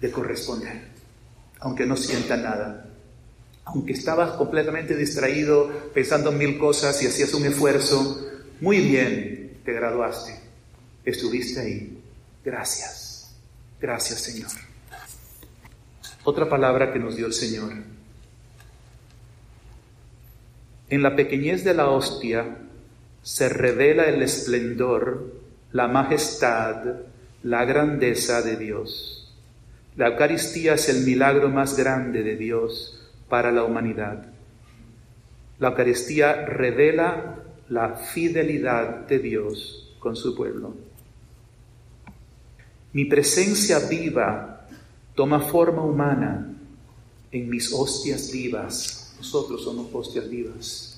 de 0.00 0.10
corresponder, 0.10 0.82
aunque 1.60 1.86
no 1.86 1.96
sienta 1.96 2.36
nada. 2.36 2.88
Aunque 3.64 3.92
estabas 3.92 4.32
completamente 4.32 4.96
distraído 4.96 5.68
pensando 5.94 6.32
en 6.32 6.38
mil 6.38 6.58
cosas 6.58 7.00
y 7.02 7.06
hacías 7.06 7.32
un 7.34 7.46
esfuerzo, 7.46 8.28
muy 8.60 8.80
bien, 8.80 9.58
te 9.64 9.72
graduaste, 9.72 10.34
estuviste 11.04 11.60
ahí. 11.60 11.98
Gracias, 12.44 13.36
gracias 13.80 14.20
Señor. 14.20 14.50
Otra 16.24 16.48
palabra 16.48 16.92
que 16.92 16.98
nos 16.98 17.16
dio 17.16 17.26
el 17.26 17.32
Señor. 17.32 17.72
En 20.88 21.02
la 21.02 21.16
pequeñez 21.16 21.64
de 21.64 21.74
la 21.74 21.88
hostia 21.88 22.58
se 23.22 23.48
revela 23.48 24.04
el 24.04 24.22
esplendor, 24.22 25.32
la 25.72 25.88
majestad, 25.88 26.96
la 27.42 27.64
grandeza 27.64 28.42
de 28.42 28.56
Dios. 28.56 29.34
La 29.96 30.08
Eucaristía 30.08 30.74
es 30.74 30.88
el 30.88 31.04
milagro 31.04 31.48
más 31.48 31.76
grande 31.76 32.22
de 32.22 32.36
Dios 32.36 33.10
para 33.28 33.52
la 33.52 33.64
humanidad. 33.64 34.26
La 35.58 35.68
Eucaristía 35.68 36.44
revela 36.46 37.44
la 37.68 37.94
fidelidad 37.94 39.06
de 39.06 39.18
Dios 39.18 39.96
con 39.98 40.16
su 40.16 40.34
pueblo. 40.34 40.74
Mi 42.92 43.04
presencia 43.04 43.78
viva 43.78 44.66
toma 45.14 45.40
forma 45.40 45.82
humana 45.82 46.54
en 47.30 47.48
mis 47.48 47.72
hostias 47.72 48.30
vivas 48.32 49.02
nosotros 49.22 49.62
somos 49.62 49.86
hostias 49.94 50.28
vivas. 50.28 50.91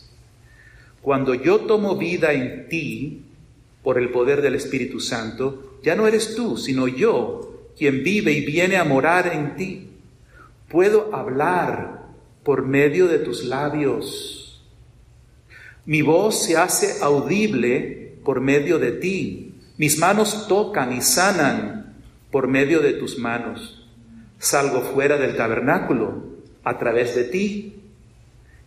Cuando 1.04 1.34
yo 1.34 1.60
tomo 1.60 1.96
vida 1.96 2.32
en 2.32 2.66
ti, 2.66 3.26
por 3.82 3.98
el 3.98 4.08
poder 4.08 4.40
del 4.40 4.54
Espíritu 4.54 5.00
Santo, 5.00 5.76
ya 5.82 5.94
no 5.94 6.06
eres 6.06 6.34
tú, 6.34 6.56
sino 6.56 6.88
yo, 6.88 7.66
quien 7.76 8.02
vive 8.02 8.32
y 8.32 8.46
viene 8.46 8.78
a 8.78 8.84
morar 8.84 9.26
en 9.26 9.54
ti. 9.54 9.90
Puedo 10.66 11.14
hablar 11.14 12.06
por 12.42 12.64
medio 12.64 13.06
de 13.06 13.18
tus 13.18 13.44
labios. 13.44 14.64
Mi 15.84 16.00
voz 16.00 16.42
se 16.42 16.56
hace 16.56 17.02
audible 17.02 18.16
por 18.24 18.40
medio 18.40 18.78
de 18.78 18.92
ti. 18.92 19.56
Mis 19.76 19.98
manos 19.98 20.48
tocan 20.48 20.96
y 20.96 21.02
sanan 21.02 21.96
por 22.30 22.48
medio 22.48 22.80
de 22.80 22.94
tus 22.94 23.18
manos. 23.18 23.86
Salgo 24.38 24.80
fuera 24.80 25.18
del 25.18 25.36
tabernáculo 25.36 26.22
a 26.64 26.78
través 26.78 27.14
de 27.14 27.24
ti 27.24 27.83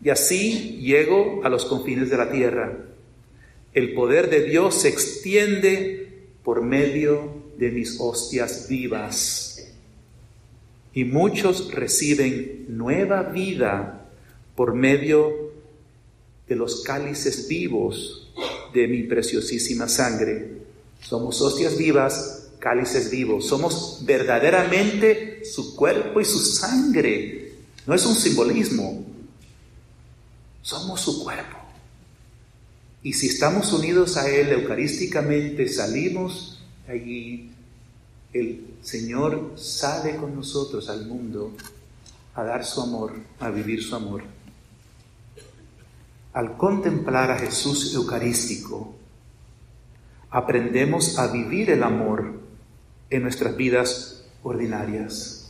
y 0.03 0.09
así 0.09 0.79
llego 0.81 1.41
a 1.43 1.49
los 1.49 1.65
confines 1.65 2.09
de 2.09 2.17
la 2.17 2.31
tierra. 2.31 2.77
El 3.73 3.93
poder 3.93 4.29
de 4.29 4.43
Dios 4.43 4.75
se 4.81 4.89
extiende 4.89 6.27
por 6.43 6.61
medio 6.61 7.43
de 7.57 7.71
mis 7.71 7.99
hostias 7.99 8.67
vivas. 8.69 9.73
Y 10.93 11.03
muchos 11.03 11.71
reciben 11.73 12.65
nueva 12.69 13.23
vida 13.23 14.09
por 14.55 14.73
medio 14.73 15.51
de 16.47 16.55
los 16.55 16.81
cálices 16.83 17.47
vivos 17.47 18.33
de 18.73 18.87
mi 18.87 19.03
preciosísima 19.03 19.87
sangre. 19.87 20.61
Somos 21.01 21.41
hostias 21.41 21.77
vivas, 21.77 22.49
cálices 22.59 23.11
vivos. 23.11 23.45
Somos 23.45 24.01
verdaderamente 24.05 25.45
su 25.45 25.75
cuerpo 25.75 26.21
y 26.21 26.25
su 26.25 26.39
sangre. 26.39 27.51
No 27.85 27.93
es 27.93 28.05
un 28.05 28.15
simbolismo, 28.15 29.05
somos 30.67 30.99
su 30.99 31.23
cuerpo. 31.23 31.57
Y 33.01 33.13
si 33.13 33.27
estamos 33.27 33.71
unidos 33.71 34.17
a 34.17 34.29
Él 34.29 34.49
eucarísticamente, 34.49 35.69
salimos 35.69 36.61
allí, 36.89 37.53
el 38.33 38.75
Señor 38.81 39.53
sale 39.55 40.17
con 40.17 40.35
nosotros 40.35 40.89
al 40.89 41.05
mundo 41.05 41.53
a 42.35 42.43
dar 42.43 42.65
su 42.65 42.81
amor, 42.81 43.13
a 43.39 43.49
vivir 43.49 43.81
su 43.81 43.95
amor. 43.95 44.23
Al 46.33 46.57
contemplar 46.57 47.31
a 47.31 47.39
Jesús 47.39 47.93
Eucarístico, 47.93 48.93
aprendemos 50.29 51.17
a 51.17 51.27
vivir 51.27 51.69
el 51.69 51.81
amor 51.81 52.41
en 53.09 53.23
nuestras 53.23 53.55
vidas 53.55 54.25
ordinarias. 54.43 55.49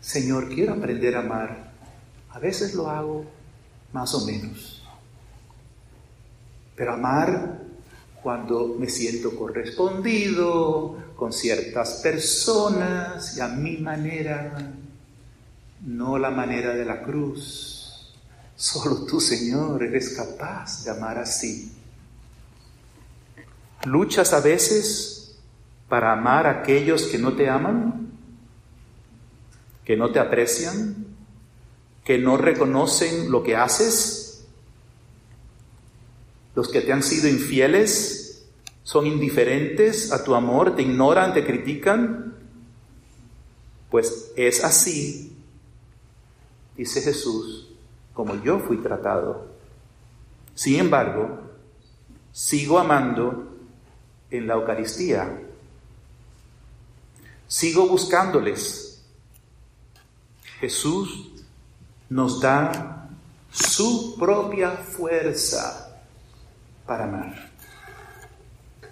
Señor, 0.00 0.52
quiero 0.52 0.72
aprender 0.72 1.14
a 1.14 1.20
amar. 1.20 1.70
A 2.30 2.40
veces 2.40 2.74
lo 2.74 2.90
hago 2.90 3.39
más 3.92 4.14
o 4.14 4.24
menos. 4.24 4.82
Pero 6.76 6.94
amar 6.94 7.58
cuando 8.22 8.76
me 8.78 8.88
siento 8.88 9.34
correspondido 9.36 10.96
con 11.16 11.32
ciertas 11.32 12.00
personas 12.02 13.36
y 13.36 13.40
a 13.40 13.48
mi 13.48 13.78
manera, 13.78 14.72
no 15.86 16.18
la 16.18 16.30
manera 16.30 16.74
de 16.74 16.84
la 16.84 17.02
cruz. 17.02 18.14
Solo 18.56 19.06
tú, 19.06 19.20
Señor, 19.20 19.82
eres 19.82 20.10
capaz 20.10 20.84
de 20.84 20.90
amar 20.90 21.18
así. 21.18 21.72
¿Luchas 23.84 24.34
a 24.34 24.40
veces 24.40 25.38
para 25.88 26.12
amar 26.12 26.46
a 26.46 26.60
aquellos 26.60 27.04
que 27.04 27.18
no 27.18 27.32
te 27.32 27.48
aman? 27.48 28.10
¿Que 29.84 29.96
no 29.96 30.12
te 30.12 30.18
aprecian? 30.18 31.06
¿Que 32.10 32.18
no 32.18 32.36
reconocen 32.36 33.30
lo 33.30 33.44
que 33.44 33.54
haces? 33.54 34.44
¿Los 36.56 36.66
que 36.66 36.80
te 36.80 36.92
han 36.92 37.04
sido 37.04 37.28
infieles? 37.28 38.48
¿Son 38.82 39.06
indiferentes 39.06 40.10
a 40.10 40.24
tu 40.24 40.34
amor? 40.34 40.74
¿Te 40.74 40.82
ignoran? 40.82 41.32
¿Te 41.32 41.46
critican? 41.46 42.34
Pues 43.92 44.32
es 44.34 44.64
así, 44.64 45.36
dice 46.76 47.00
Jesús, 47.00 47.68
como 48.12 48.42
yo 48.42 48.58
fui 48.58 48.78
tratado. 48.78 49.46
Sin 50.56 50.80
embargo, 50.80 51.38
sigo 52.32 52.80
amando 52.80 53.56
en 54.32 54.48
la 54.48 54.54
Eucaristía. 54.54 55.42
Sigo 57.46 57.86
buscándoles. 57.86 59.00
Jesús 60.58 61.29
nos 62.10 62.40
da 62.40 63.08
su 63.50 64.16
propia 64.18 64.70
fuerza 64.72 65.98
para 66.86 67.04
amar. 67.04 67.50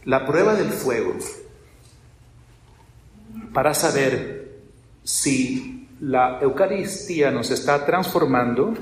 La 0.04 0.26
prueba 0.26 0.54
del 0.54 0.70
fuego 0.70 1.14
para 3.52 3.74
saber 3.74 4.60
si 5.02 5.88
la 6.00 6.38
Eucaristía 6.40 7.30
nos 7.30 7.50
está 7.50 7.84
transformando 7.84 8.74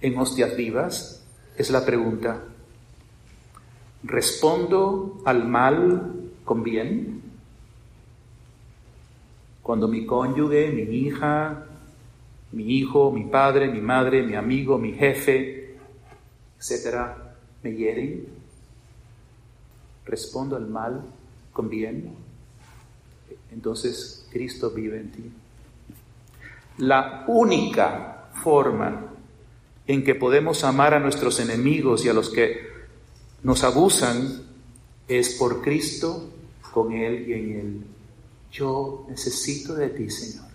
en 0.00 0.18
hostias 0.18 0.56
vivas 0.56 1.22
es 1.56 1.70
la 1.70 1.84
pregunta, 1.84 2.40
¿Respondo 4.02 5.20
al 5.24 5.48
mal 5.48 6.14
con 6.44 6.62
bien? 6.62 7.20
Cuando 9.62 9.88
mi 9.88 10.06
cónyuge, 10.06 10.70
mi 10.70 10.82
hija, 10.82 11.66
mi 12.52 12.64
hijo, 12.78 13.10
mi 13.12 13.24
padre, 13.24 13.68
mi 13.68 13.80
madre, 13.80 14.22
mi 14.22 14.34
amigo, 14.34 14.78
mi 14.78 14.92
jefe, 14.92 15.76
etcétera, 16.58 17.36
me 17.62 17.74
hieren, 17.74 18.26
respondo 20.04 20.56
al 20.56 20.66
mal 20.66 21.02
con 21.52 21.68
bien. 21.68 22.14
Entonces 23.50 24.26
Cristo 24.30 24.70
vive 24.70 25.00
en 25.00 25.12
ti. 25.12 25.32
La 26.78 27.24
única 27.26 28.30
forma 28.42 29.12
en 29.86 30.04
que 30.04 30.14
podemos 30.14 30.64
amar 30.64 30.94
a 30.94 31.00
nuestros 31.00 31.40
enemigos 31.40 32.04
y 32.04 32.08
a 32.08 32.12
los 32.12 32.30
que 32.30 32.68
nos 33.42 33.64
abusan 33.64 34.42
es 35.06 35.34
por 35.34 35.62
Cristo, 35.62 36.30
con 36.72 36.92
Él 36.92 37.28
y 37.28 37.32
en 37.32 37.52
Él. 37.58 37.84
Yo 38.52 39.06
necesito 39.08 39.74
de 39.74 39.88
ti, 39.88 40.10
Señor, 40.10 40.47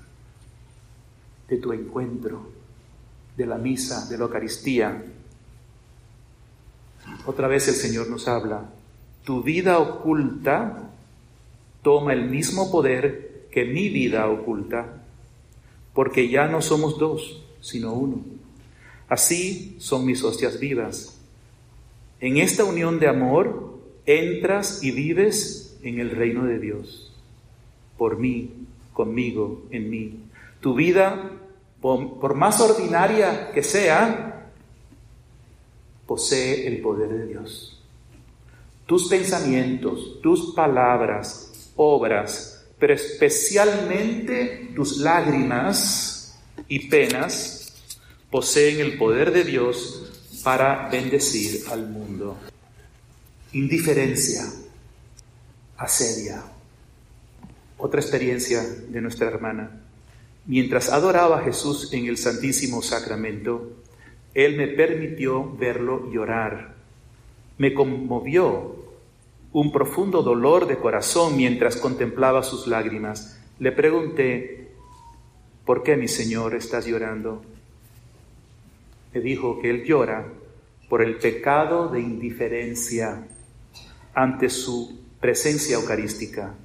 de 1.54 1.62
tu 1.62 1.72
encuentro, 1.72 2.50
de 3.38 3.46
la 3.46 3.58
misa, 3.58 4.08
de 4.10 4.18
la 4.18 4.24
Eucaristía. 4.24 5.04
Otra 7.26 7.48
vez 7.48 7.68
el 7.68 7.76
Señor 7.76 8.10
nos 8.10 8.28
habla, 8.28 8.70
tu 9.24 9.44
vida 9.44 9.78
oculta 9.80 10.90
toma 11.82 12.14
el 12.14 12.30
mismo 12.30 12.72
poder 12.72 13.48
que 13.52 13.66
mi 13.66 13.90
vida 13.90 14.28
oculta, 14.28 15.04
porque 15.94 16.30
ya 16.30 16.48
no 16.48 16.62
somos 16.62 16.98
dos, 16.98 17.44
sino 17.62 17.94
uno. 17.94 18.22
Así 19.10 19.76
son 19.80 20.06
mis 20.06 20.24
hostias 20.24 20.60
vivas 20.60 21.20
en 22.24 22.38
esta 22.38 22.64
unión 22.64 23.00
de 23.00 23.10
amor 23.10 23.80
entras 24.06 24.82
y 24.82 24.92
vives 24.92 25.78
en 25.84 26.00
el 26.00 26.10
reino 26.10 26.46
de 26.46 26.58
Dios, 26.58 27.14
por 27.98 28.18
mí, 28.18 28.50
conmigo, 28.94 29.66
en 29.72 29.90
mí. 29.90 30.20
Tu 30.62 30.74
vida, 30.74 31.32
por, 31.84 32.34
más 32.34 32.62
ordinaria 32.62 33.52
que 33.52 33.62
sea, 33.62 34.50
posee 36.08 36.66
el 36.66 36.82
poder 36.82 37.10
de 37.10 37.28
Dios. 37.28 37.84
Tus 38.86 39.10
pensamientos, 39.10 40.22
tus 40.22 40.56
palabras, 40.56 41.72
obras, 41.76 42.66
pero 42.80 42.94
especialmente 42.94 44.72
tus 44.74 45.00
lágrimas 45.00 46.40
y 46.70 46.88
penas, 46.88 47.74
poseen 48.32 48.80
el 48.80 48.98
poder 48.98 49.34
de 49.34 49.44
Dios 49.44 50.40
para 50.42 50.88
bendecir 50.88 51.66
al 51.70 51.90
mundo. 51.90 52.38
Indiferencia, 53.52 54.44
asedia. 55.76 56.46
Otra 57.78 58.00
experiencia 58.00 58.64
de 58.64 59.02
nuestra 59.02 59.28
hermana. 59.28 59.83
Mientras 60.46 60.90
adoraba 60.90 61.40
a 61.40 61.44
Jesús 61.44 61.94
en 61.94 62.06
el 62.06 62.18
Santísimo 62.18 62.82
Sacramento, 62.82 63.72
Él 64.34 64.58
me 64.58 64.68
permitió 64.68 65.56
verlo 65.56 66.12
llorar. 66.12 66.76
Me 67.58 67.74
conmovió 67.74 68.76
un 69.54 69.72
profundo 69.72 70.24
dolor 70.24 70.68
de 70.68 70.78
corazón 70.78 71.38
mientras 71.38 71.78
contemplaba 71.78 72.44
sus 72.44 72.68
lágrimas. 72.68 73.40
Le 73.60 73.72
pregunté, 73.72 74.72
¿por 75.66 75.84
qué 75.84 75.96
mi 75.96 76.08
Señor 76.08 76.56
estás 76.56 76.86
llorando? 76.86 77.44
me 79.14 79.22
dijo 79.22 79.60
que 79.62 79.70
él 79.70 79.84
llora 79.84 80.26
por 80.90 81.02
el 81.02 81.18
pecado 81.18 81.88
de 81.88 82.00
indiferencia 82.00 83.28
ante 84.14 84.50
su 84.50 85.00
presencia 85.20 85.76
eucarística. 85.76 86.56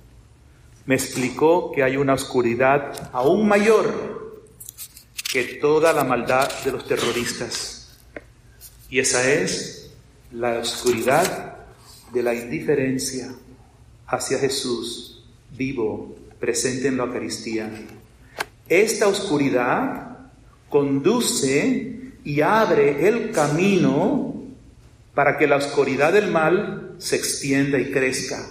Me 0.88 0.94
explicó 0.94 1.70
que 1.70 1.83
hay 1.83 1.98
una 1.98 2.14
oscuridad 2.14 3.11
aún 3.12 3.46
mayor 3.46 4.48
que 5.31 5.44
toda 5.61 5.92
la 5.92 6.03
maldad 6.03 6.51
de 6.64 6.72
los 6.72 6.88
terroristas. 6.88 7.98
Y 8.88 8.98
esa 8.98 9.31
es 9.31 9.90
la 10.33 10.61
oscuridad 10.61 11.59
de 12.11 12.22
la 12.22 12.33
indiferencia 12.33 13.35
hacia 14.07 14.38
Jesús 14.38 15.27
vivo, 15.59 16.16
presente 16.40 16.88
en 16.88 16.96
la 16.96 17.05
Eucaristía. 17.05 17.70
Esta 18.66 19.09
oscuridad 19.09 20.31
conduce 20.70 22.14
y 22.24 22.40
abre 22.40 23.07
el 23.07 23.31
camino 23.33 24.37
para 25.14 25.37
que 25.37 25.46
la 25.46 25.57
oscuridad 25.57 26.14
del 26.14 26.31
mal 26.31 26.94
se 26.96 27.16
extienda 27.16 27.79
y 27.79 27.90
crezca. 27.90 28.42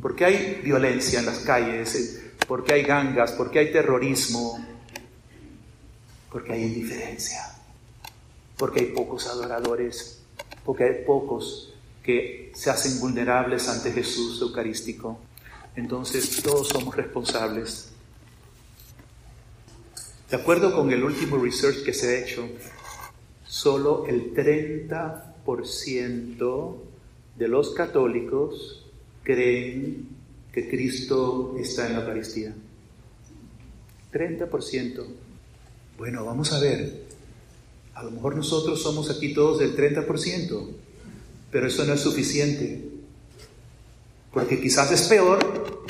Porque 0.00 0.24
hay 0.24 0.60
violencia 0.62 1.18
en 1.20 1.26
las 1.26 1.40
calles, 1.40 2.22
porque 2.46 2.74
hay 2.74 2.82
gangas, 2.82 3.32
porque 3.32 3.58
hay 3.58 3.72
terrorismo, 3.72 4.64
porque 6.30 6.52
hay 6.52 6.62
indiferencia, 6.64 7.40
porque 8.56 8.80
hay 8.80 8.86
pocos 8.86 9.26
adoradores, 9.26 10.20
porque 10.64 10.84
hay 10.84 11.04
pocos 11.04 11.74
que 12.02 12.52
se 12.54 12.70
hacen 12.70 13.00
vulnerables 13.00 13.68
ante 13.68 13.92
Jesús 13.92 14.40
Eucarístico. 14.40 15.18
Entonces 15.76 16.42
todos 16.42 16.68
somos 16.68 16.96
responsables. 16.96 17.90
De 20.30 20.36
acuerdo 20.36 20.74
con 20.74 20.90
el 20.92 21.04
último 21.04 21.38
research 21.38 21.84
que 21.84 21.94
se 21.94 22.08
ha 22.08 22.18
hecho, 22.20 22.48
solo 23.46 24.06
el 24.06 24.34
30% 24.34 26.76
de 27.36 27.48
los 27.48 27.74
católicos 27.74 28.77
creen 29.28 30.08
que 30.50 30.70
Cristo 30.70 31.54
está 31.60 31.86
en 31.86 31.92
la 31.92 32.00
Eucaristía. 32.00 32.54
30%. 34.10 35.04
Bueno, 35.98 36.24
vamos 36.24 36.50
a 36.54 36.60
ver. 36.60 37.02
A 37.94 38.04
lo 38.04 38.10
mejor 38.10 38.36
nosotros 38.36 38.82
somos 38.82 39.10
aquí 39.10 39.34
todos 39.34 39.58
del 39.58 39.76
30%, 39.76 40.68
pero 41.52 41.66
eso 41.66 41.84
no 41.84 41.92
es 41.92 42.00
suficiente. 42.00 42.88
Porque 44.32 44.58
quizás 44.58 44.90
es 44.92 45.02
peor 45.02 45.84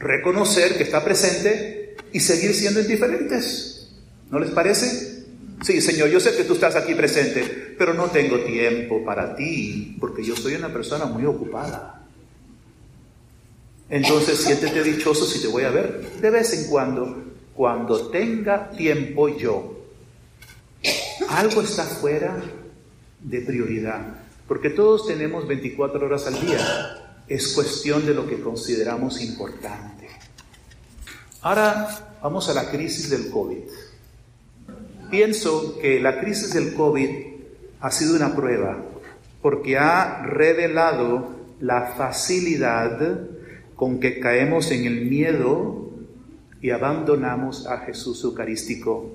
reconocer 0.00 0.76
que 0.76 0.82
está 0.82 1.04
presente 1.04 1.96
y 2.12 2.18
seguir 2.18 2.54
siendo 2.54 2.80
indiferentes. 2.80 3.92
¿No 4.32 4.40
les 4.40 4.50
parece? 4.50 5.26
Sí, 5.62 5.80
Señor, 5.80 6.08
yo 6.08 6.18
sé 6.18 6.36
que 6.36 6.42
tú 6.42 6.54
estás 6.54 6.74
aquí 6.74 6.96
presente, 6.96 7.74
pero 7.78 7.94
no 7.94 8.06
tengo 8.06 8.40
tiempo 8.40 9.04
para 9.04 9.36
ti, 9.36 9.96
porque 10.00 10.24
yo 10.24 10.34
soy 10.34 10.54
una 10.54 10.72
persona 10.72 11.04
muy 11.04 11.24
ocupada. 11.24 12.03
Entonces 13.88 14.38
siéntete 14.38 14.82
dichoso 14.82 15.26
si 15.26 15.40
te 15.40 15.48
voy 15.48 15.64
a 15.64 15.70
ver 15.70 16.10
de 16.20 16.30
vez 16.30 16.52
en 16.52 16.70
cuando, 16.70 17.22
cuando 17.54 18.08
tenga 18.08 18.70
tiempo 18.70 19.28
yo. 19.28 19.72
Algo 21.28 21.62
está 21.62 21.84
fuera 21.84 22.36
de 23.20 23.40
prioridad, 23.40 24.22
porque 24.46 24.70
todos 24.70 25.06
tenemos 25.06 25.46
24 25.46 26.06
horas 26.06 26.26
al 26.26 26.40
día. 26.40 26.58
Es 27.26 27.54
cuestión 27.54 28.04
de 28.04 28.14
lo 28.14 28.26
que 28.26 28.40
consideramos 28.40 29.20
importante. 29.22 30.08
Ahora 31.42 32.16
vamos 32.22 32.48
a 32.48 32.54
la 32.54 32.70
crisis 32.70 33.10
del 33.10 33.30
COVID. 33.30 33.64
Pienso 35.10 35.78
que 35.78 36.00
la 36.00 36.20
crisis 36.20 36.52
del 36.52 36.74
COVID 36.74 37.10
ha 37.80 37.90
sido 37.90 38.16
una 38.16 38.34
prueba 38.34 38.82
porque 39.42 39.76
ha 39.76 40.22
revelado 40.22 41.28
la 41.60 41.92
facilidad 41.96 42.98
con 43.76 44.00
que 44.00 44.20
caemos 44.20 44.70
en 44.70 44.84
el 44.84 45.06
miedo 45.06 45.90
y 46.60 46.70
abandonamos 46.70 47.66
a 47.66 47.78
Jesús 47.80 48.22
Eucarístico. 48.24 49.12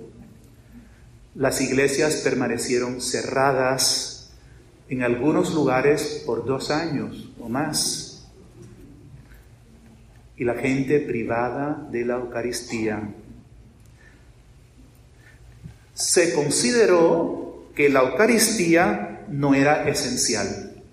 Las 1.36 1.62
iglesias 1.62 2.18
permanecieron 2.24 3.02
cerradas 3.02 4.32
en 4.90 5.04
algunos 5.04 5.54
lugares 5.54 6.24
por 6.26 6.46
dos 6.46 6.72
años 6.72 7.30
o 7.40 7.48
más. 7.48 8.28
Y 10.36 10.44
la 10.44 10.56
gente 10.56 11.00
privada 11.00 11.88
de 11.92 12.06
la 12.06 12.16
Eucaristía. 12.16 13.14
Se 15.94 16.34
consideró 16.34 17.70
que 17.76 17.90
la 17.90 18.02
Eucaristía 18.02 19.26
no 19.30 19.54
era 19.54 19.88
esencial. 19.88 20.84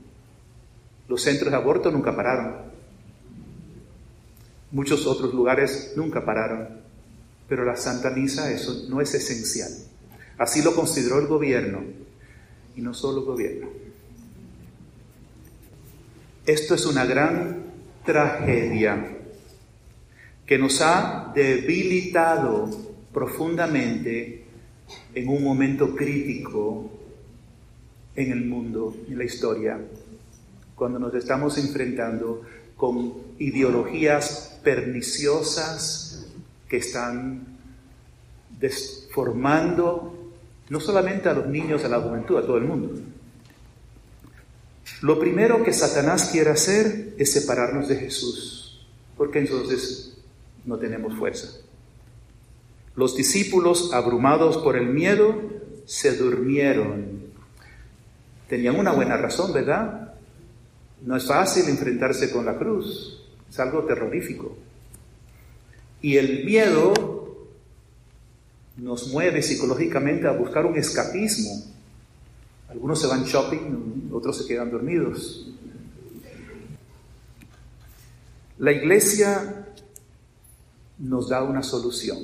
Los 1.08 1.22
centros 1.22 1.50
de 1.50 1.56
aborto 1.56 1.90
nunca 1.90 2.14
pararon. 2.14 2.65
Muchos 4.76 5.06
otros 5.06 5.32
lugares 5.32 5.94
nunca 5.96 6.22
pararon. 6.22 6.68
Pero 7.48 7.64
la 7.64 7.76
Santa 7.76 8.10
Misa 8.10 8.52
eso 8.52 8.84
no 8.90 9.00
es 9.00 9.14
esencial. 9.14 9.70
Así 10.36 10.60
lo 10.60 10.74
consideró 10.74 11.18
el 11.18 11.28
gobierno. 11.28 11.82
Y 12.76 12.82
no 12.82 12.92
solo 12.92 13.20
el 13.20 13.24
gobierno. 13.24 13.68
Esto 16.44 16.74
es 16.74 16.84
una 16.84 17.06
gran 17.06 17.62
tragedia 18.04 19.16
que 20.44 20.58
nos 20.58 20.82
ha 20.82 21.32
debilitado 21.34 22.68
profundamente 23.14 24.44
en 25.14 25.28
un 25.28 25.42
momento 25.42 25.96
crítico 25.96 26.90
en 28.14 28.30
el 28.30 28.44
mundo, 28.44 28.94
en 29.08 29.16
la 29.16 29.24
historia 29.24 29.80
cuando 30.76 30.98
nos 30.98 31.14
estamos 31.14 31.56
enfrentando 31.56 32.42
con 32.76 33.14
ideologías 33.38 34.55
perniciosas 34.66 36.26
que 36.68 36.78
están 36.78 37.46
desformando 38.58 40.32
no 40.70 40.80
solamente 40.80 41.28
a 41.28 41.34
los 41.34 41.46
niños, 41.46 41.84
a 41.84 41.88
la 41.88 42.00
juventud, 42.00 42.36
a 42.36 42.42
todo 42.42 42.56
el 42.56 42.64
mundo. 42.64 43.00
Lo 45.02 45.20
primero 45.20 45.62
que 45.62 45.72
Satanás 45.72 46.30
quiere 46.32 46.50
hacer 46.50 47.14
es 47.16 47.30
separarnos 47.30 47.86
de 47.86 47.94
Jesús, 47.94 48.84
porque 49.16 49.38
entonces 49.38 50.16
no 50.64 50.76
tenemos 50.78 51.16
fuerza. 51.16 51.46
Los 52.96 53.14
discípulos, 53.14 53.92
abrumados 53.92 54.56
por 54.56 54.76
el 54.76 54.88
miedo, 54.88 55.42
se 55.84 56.16
durmieron. 56.16 57.20
Tenían 58.48 58.80
una 58.80 58.90
buena 58.90 59.16
razón, 59.16 59.52
¿verdad? 59.52 60.14
No 61.02 61.16
es 61.16 61.24
fácil 61.24 61.68
enfrentarse 61.68 62.32
con 62.32 62.44
la 62.44 62.58
cruz, 62.58 63.25
es 63.50 63.58
algo 63.60 63.84
terrorífico. 63.84 64.56
Y 66.02 66.16
el 66.16 66.44
miedo 66.44 66.94
nos 68.76 69.08
mueve 69.08 69.42
psicológicamente 69.42 70.28
a 70.28 70.32
buscar 70.32 70.66
un 70.66 70.76
escapismo. 70.76 71.64
Algunos 72.68 73.00
se 73.00 73.06
van 73.06 73.24
shopping, 73.24 74.10
otros 74.12 74.38
se 74.38 74.46
quedan 74.46 74.70
dormidos. 74.70 75.48
La 78.58 78.72
iglesia 78.72 79.66
nos 80.98 81.28
da 81.28 81.42
una 81.42 81.62
solución. 81.62 82.18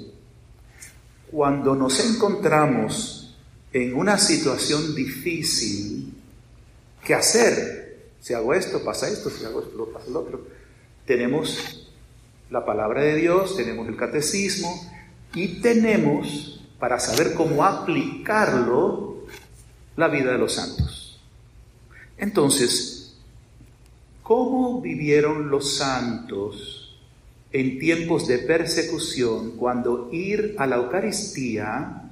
Cuando 1.30 1.74
nos 1.74 1.98
encontramos 2.04 3.36
en 3.72 3.94
una 3.94 4.18
situación 4.18 4.94
difícil, 4.94 6.12
¿qué 7.04 7.14
hacer? 7.14 8.12
Si 8.20 8.34
hago 8.34 8.54
esto, 8.54 8.84
pasa 8.84 9.08
esto, 9.08 9.30
si 9.30 9.44
hago 9.44 9.62
esto, 9.62 9.90
pasa 9.92 10.10
lo 10.10 10.20
otro. 10.20 10.46
Tenemos 11.06 11.88
la 12.50 12.64
palabra 12.64 13.02
de 13.02 13.16
Dios, 13.16 13.56
tenemos 13.56 13.88
el 13.88 13.96
catecismo 13.96 14.68
y 15.34 15.60
tenemos, 15.60 16.64
para 16.78 16.98
saber 16.98 17.34
cómo 17.34 17.64
aplicarlo, 17.64 19.26
la 19.96 20.08
vida 20.08 20.32
de 20.32 20.38
los 20.38 20.54
santos. 20.54 21.20
Entonces, 22.16 23.14
¿cómo 24.22 24.80
vivieron 24.80 25.50
los 25.50 25.76
santos 25.76 26.98
en 27.52 27.78
tiempos 27.78 28.26
de 28.26 28.38
persecución 28.38 29.52
cuando 29.56 30.08
ir 30.12 30.54
a 30.58 30.66
la 30.66 30.76
Eucaristía 30.76 32.10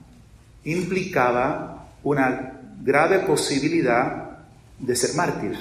implicaba 0.65 1.89
una 2.03 2.61
grave 2.83 3.21
posibilidad 3.21 4.39
de 4.79 4.97
ser 4.97 5.15
mártir? 5.15 5.57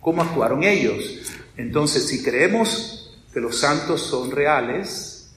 cómo 0.00 0.22
actuaron 0.22 0.62
ellos. 0.64 1.20
Entonces, 1.58 2.06
si 2.06 2.22
creemos 2.22 3.18
que 3.34 3.40
los 3.40 3.58
santos 3.58 4.02
son 4.02 4.30
reales, 4.30 5.28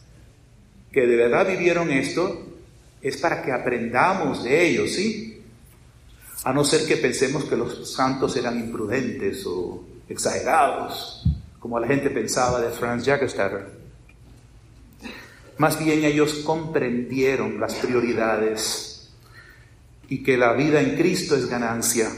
que 0.91 1.07
de 1.07 1.15
verdad 1.15 1.47
vivieron 1.47 1.91
esto, 1.91 2.45
es 3.01 3.17
para 3.17 3.41
que 3.41 3.51
aprendamos 3.51 4.43
de 4.43 4.67
ellos, 4.67 4.91
¿sí? 4.91 5.41
A 6.43 6.53
no 6.53 6.63
ser 6.63 6.87
que 6.87 6.97
pensemos 6.97 7.45
que 7.45 7.57
los 7.57 7.91
santos 7.91 8.35
eran 8.37 8.59
imprudentes 8.59 9.43
o 9.47 9.83
exagerados, 10.07 11.25
como 11.59 11.79
la 11.79 11.87
gente 11.87 12.11
pensaba 12.11 12.61
de 12.61 12.69
Franz 12.69 13.03
Jaggestarrer. 13.03 13.81
Más 15.57 15.83
bien 15.83 16.05
ellos 16.05 16.35
comprendieron 16.45 17.59
las 17.59 17.75
prioridades 17.75 19.09
y 20.07 20.21
que 20.21 20.37
la 20.37 20.53
vida 20.53 20.81
en 20.81 20.95
Cristo 20.97 21.35
es 21.35 21.47
ganancia 21.47 22.11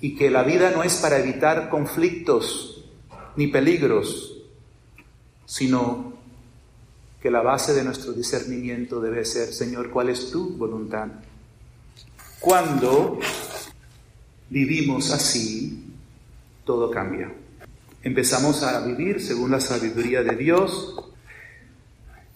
y 0.00 0.14
que 0.14 0.30
la 0.30 0.42
vida 0.42 0.70
no 0.70 0.82
es 0.82 0.96
para 0.96 1.18
evitar 1.18 1.68
conflictos 1.68 2.84
ni 3.36 3.46
peligros, 3.46 4.42
sino 5.44 6.14
que 7.20 7.30
la 7.30 7.42
base 7.42 7.72
de 7.72 7.84
nuestro 7.84 8.12
discernimiento 8.12 9.00
debe 9.00 9.24
ser, 9.24 9.52
Señor, 9.52 9.90
¿cuál 9.90 10.10
es 10.10 10.30
tu 10.30 10.56
voluntad? 10.56 11.08
Cuando 12.40 13.18
vivimos 14.50 15.10
así, 15.10 15.84
todo 16.64 16.90
cambia. 16.90 17.32
Empezamos 18.02 18.62
a 18.62 18.86
vivir 18.86 19.20
según 19.20 19.50
la 19.50 19.60
sabiduría 19.60 20.22
de 20.22 20.36
Dios 20.36 20.94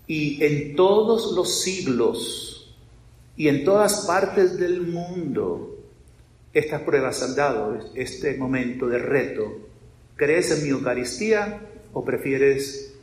y 0.07 0.43
en 0.45 0.75
todos 0.75 1.33
los 1.33 1.63
siglos 1.63 2.75
y 3.37 3.49
en 3.49 3.65
todas 3.65 4.07
partes 4.07 4.59
del 4.59 4.83
mundo 4.83 5.70
estas 6.53 6.83
pruebas 6.83 7.23
han 7.23 7.35
dado, 7.35 7.79
este 7.95 8.37
momento 8.37 8.89
de 8.89 8.99
reto. 8.99 9.69
¿Crees 10.17 10.51
en 10.51 10.65
mi 10.65 10.71
Eucaristía 10.71 11.61
o 11.93 12.05
prefieres 12.05 12.95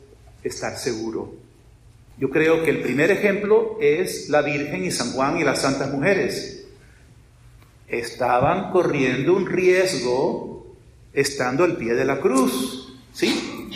estar 0.42 0.76
seguro? 0.76 1.34
Yo 2.18 2.30
creo 2.30 2.62
que 2.62 2.70
el 2.70 2.82
primer 2.82 3.10
ejemplo 3.10 3.78
es 3.80 4.28
la 4.28 4.42
Virgen 4.42 4.84
y 4.84 4.90
San 4.90 5.12
Juan 5.12 5.38
y 5.38 5.44
las 5.44 5.62
santas 5.62 5.90
mujeres. 5.92 6.66
Estaban 7.86 8.70
corriendo 8.70 9.34
un 9.34 9.46
riesgo 9.46 10.76
estando 11.12 11.64
al 11.64 11.76
pie 11.76 11.94
de 11.94 12.04
la 12.04 12.20
cruz, 12.20 12.98
¿sí? 13.12 13.70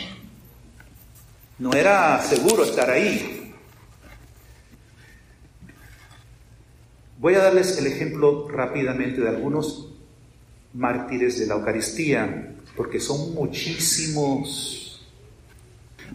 No 1.57 1.73
era 1.73 2.21
seguro 2.21 2.63
estar 2.63 2.89
ahí. 2.89 3.42
Voy 7.23 7.35
a 7.35 7.39
darles 7.43 7.77
el 7.77 7.87
ejemplo 7.87 8.49
rápidamente 8.49 9.21
de 9.21 9.29
algunos 9.29 9.87
mártires 10.73 11.39
de 11.39 11.47
la 11.47 11.53
Eucaristía, 11.53 12.53
porque 12.75 12.99
son 12.99 13.33
muchísimos. 13.33 15.01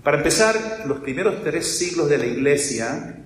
Para 0.02 0.18
empezar, 0.18 0.84
los 0.86 0.98
primeros 0.98 1.42
tres 1.42 1.66
siglos 1.66 2.10
de 2.10 2.18
la 2.18 2.26
Iglesia, 2.26 3.24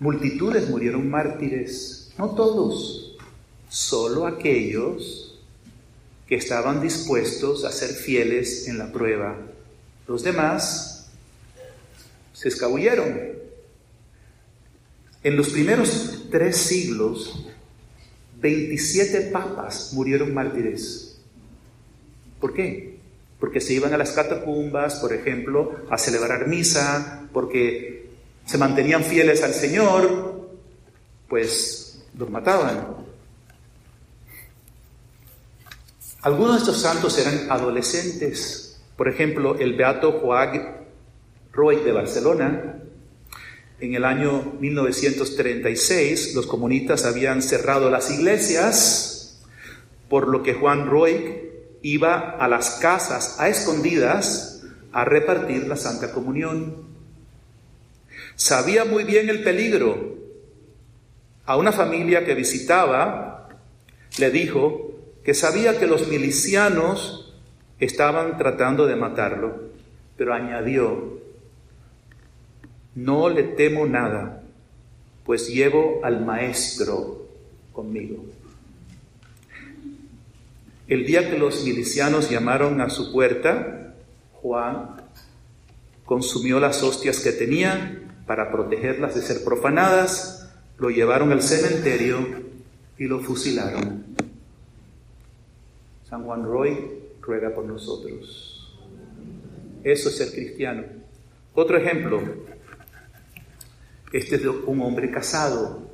multitudes 0.00 0.70
murieron 0.70 1.10
mártires, 1.10 2.14
no 2.16 2.30
todos, 2.30 3.18
solo 3.68 4.26
aquellos 4.26 5.38
que 6.26 6.36
estaban 6.36 6.80
dispuestos 6.80 7.66
a 7.66 7.70
ser 7.70 7.90
fieles 7.90 8.66
en 8.66 8.78
la 8.78 8.90
prueba. 8.90 9.36
Los 10.08 10.22
demás 10.22 11.10
se 12.32 12.48
escabulleron, 12.48 13.34
en 15.22 15.36
los 15.36 15.50
primeros 15.50 16.13
tres 16.34 16.56
siglos, 16.56 17.46
27 18.40 19.30
papas 19.30 19.92
murieron 19.92 20.34
mártires. 20.34 21.16
¿Por 22.40 22.52
qué? 22.52 22.98
Porque 23.38 23.60
se 23.60 23.74
iban 23.74 23.94
a 23.94 23.96
las 23.96 24.10
catacumbas, 24.10 24.96
por 24.96 25.12
ejemplo, 25.12 25.76
a 25.88 25.96
celebrar 25.96 26.48
misa 26.48 27.28
porque 27.32 28.10
se 28.44 28.58
mantenían 28.58 29.04
fieles 29.04 29.44
al 29.44 29.54
Señor, 29.54 30.50
pues 31.28 32.02
los 32.18 32.28
mataban. 32.28 32.96
Algunos 36.22 36.54
de 36.54 36.58
estos 36.58 36.80
santos 36.80 37.16
eran 37.16 37.48
adolescentes. 37.48 38.80
Por 38.96 39.06
ejemplo, 39.06 39.56
el 39.60 39.74
beato 39.74 40.18
Joag 40.18 40.84
Roy 41.52 41.76
de 41.84 41.92
Barcelona. 41.92 42.80
En 43.84 43.94
el 43.94 44.06
año 44.06 44.54
1936 44.60 46.34
los 46.34 46.46
comunistas 46.46 47.04
habían 47.04 47.42
cerrado 47.42 47.90
las 47.90 48.10
iglesias, 48.10 49.42
por 50.08 50.26
lo 50.26 50.42
que 50.42 50.54
Juan 50.54 50.86
Roy 50.86 51.50
iba 51.82 52.30
a 52.30 52.48
las 52.48 52.78
casas 52.80 53.38
a 53.38 53.50
escondidas 53.50 54.62
a 54.90 55.04
repartir 55.04 55.68
la 55.68 55.76
Santa 55.76 56.12
Comunión. 56.12 56.76
Sabía 58.36 58.86
muy 58.86 59.04
bien 59.04 59.28
el 59.28 59.44
peligro. 59.44 60.16
A 61.44 61.58
una 61.58 61.70
familia 61.70 62.24
que 62.24 62.34
visitaba 62.34 63.50
le 64.16 64.30
dijo 64.30 64.92
que 65.22 65.34
sabía 65.34 65.78
que 65.78 65.86
los 65.86 66.08
milicianos 66.08 67.34
estaban 67.78 68.38
tratando 68.38 68.86
de 68.86 68.96
matarlo, 68.96 69.60
pero 70.16 70.32
añadió, 70.32 71.23
no 72.94 73.28
le 73.28 73.42
temo 73.42 73.86
nada, 73.86 74.42
pues 75.24 75.48
llevo 75.48 76.00
al 76.04 76.24
Maestro 76.24 77.26
conmigo. 77.72 78.24
El 80.86 81.06
día 81.06 81.30
que 81.30 81.38
los 81.38 81.64
milicianos 81.64 82.30
llamaron 82.30 82.80
a 82.80 82.90
su 82.90 83.12
puerta, 83.12 83.94
Juan 84.34 84.90
consumió 86.04 86.60
las 86.60 86.82
hostias 86.82 87.20
que 87.20 87.32
tenía 87.32 88.02
para 88.26 88.52
protegerlas 88.52 89.14
de 89.14 89.22
ser 89.22 89.42
profanadas, 89.44 90.50
lo 90.78 90.90
llevaron 90.90 91.32
al 91.32 91.42
cementerio 91.42 92.18
y 92.98 93.04
lo 93.04 93.20
fusilaron. 93.20 94.04
San 96.08 96.24
Juan 96.24 96.44
Roy 96.44 96.78
ruega 97.22 97.54
por 97.54 97.64
nosotros. 97.64 98.76
Eso 99.82 100.08
es 100.08 100.16
ser 100.16 100.32
cristiano. 100.32 100.84
Otro 101.54 101.76
ejemplo, 101.76 102.20
este 104.14 104.36
es 104.36 104.42
un 104.44 104.80
hombre 104.80 105.10
casado, 105.10 105.90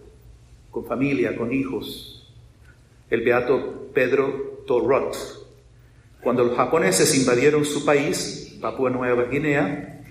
con 0.70 0.85
familia, 0.85 1.35
con 1.35 1.54
hijos. 1.54 2.30
El 3.09 3.22
beato 3.22 3.88
Pedro 3.94 4.62
Torrot. 4.66 5.16
Cuando 6.22 6.44
los 6.44 6.54
japoneses 6.54 7.16
invadieron 7.16 7.64
su 7.64 7.83
país, 7.83 8.59
Papua 8.61 8.90
Nueva 8.90 9.24
Guinea, 9.24 10.02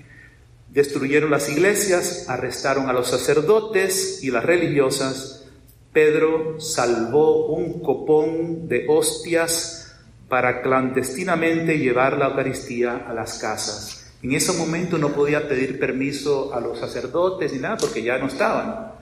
destruyeron 0.69 1.29
las 1.29 1.49
iglesias, 1.49 2.27
arrestaron 2.27 2.89
a 2.89 2.93
los 2.93 3.09
sacerdotes 3.09 4.23
y 4.23 4.31
las 4.31 4.43
religiosas, 4.43 5.45
Pedro 5.93 6.59
salvó 6.59 7.45
un 7.53 7.79
copón 7.79 8.67
de 8.67 8.87
hostias 8.89 9.95
para 10.27 10.63
clandestinamente 10.63 11.77
llevar 11.77 12.17
la 12.17 12.29
Eucaristía 12.29 13.05
a 13.07 13.13
las 13.13 13.37
casas. 13.37 13.98
En 14.21 14.33
ese 14.33 14.51
momento 14.53 14.97
no 14.97 15.13
podía 15.13 15.47
pedir 15.47 15.79
permiso 15.79 16.53
a 16.53 16.59
los 16.59 16.79
sacerdotes 16.79 17.53
ni 17.53 17.59
nada 17.59 17.77
porque 17.77 18.03
ya 18.03 18.17
no 18.17 18.27
estaban. 18.27 18.93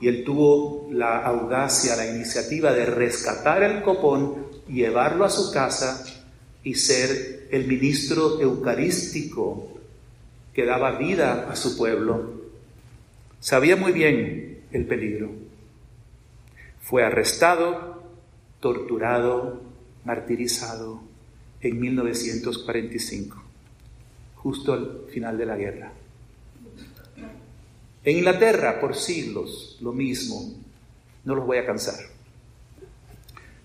Y 0.00 0.06
él 0.06 0.22
tuvo 0.24 0.88
la 0.92 1.18
audacia, 1.24 1.96
la 1.96 2.06
iniciativa 2.06 2.72
de 2.72 2.86
rescatar 2.86 3.64
el 3.64 3.82
copón, 3.82 4.46
llevarlo 4.68 5.24
a 5.24 5.30
su 5.30 5.50
casa 5.52 6.04
y 6.62 6.74
ser 6.74 7.48
el 7.50 7.66
ministro 7.66 8.40
eucarístico 8.40 9.72
que 10.54 10.64
daba 10.64 10.98
vida 10.98 11.50
a 11.50 11.56
su 11.56 11.76
pueblo. 11.76 12.40
Sabía 13.40 13.74
muy 13.74 13.90
bien 13.90 14.62
el 14.70 14.86
peligro. 14.86 15.30
Fue 16.80 17.02
arrestado, 17.02 18.04
torturado, 18.60 19.62
martirizado 20.04 21.02
en 21.60 21.80
1945 21.80 23.49
justo 24.42 24.72
al 24.72 25.04
final 25.08 25.36
de 25.36 25.46
la 25.46 25.56
guerra. 25.56 25.92
En 28.02 28.16
Inglaterra, 28.16 28.80
por 28.80 28.96
siglos, 28.96 29.76
lo 29.80 29.92
mismo. 29.92 30.54
No 31.24 31.34
los 31.34 31.46
voy 31.46 31.58
a 31.58 31.66
cansar. 31.66 31.96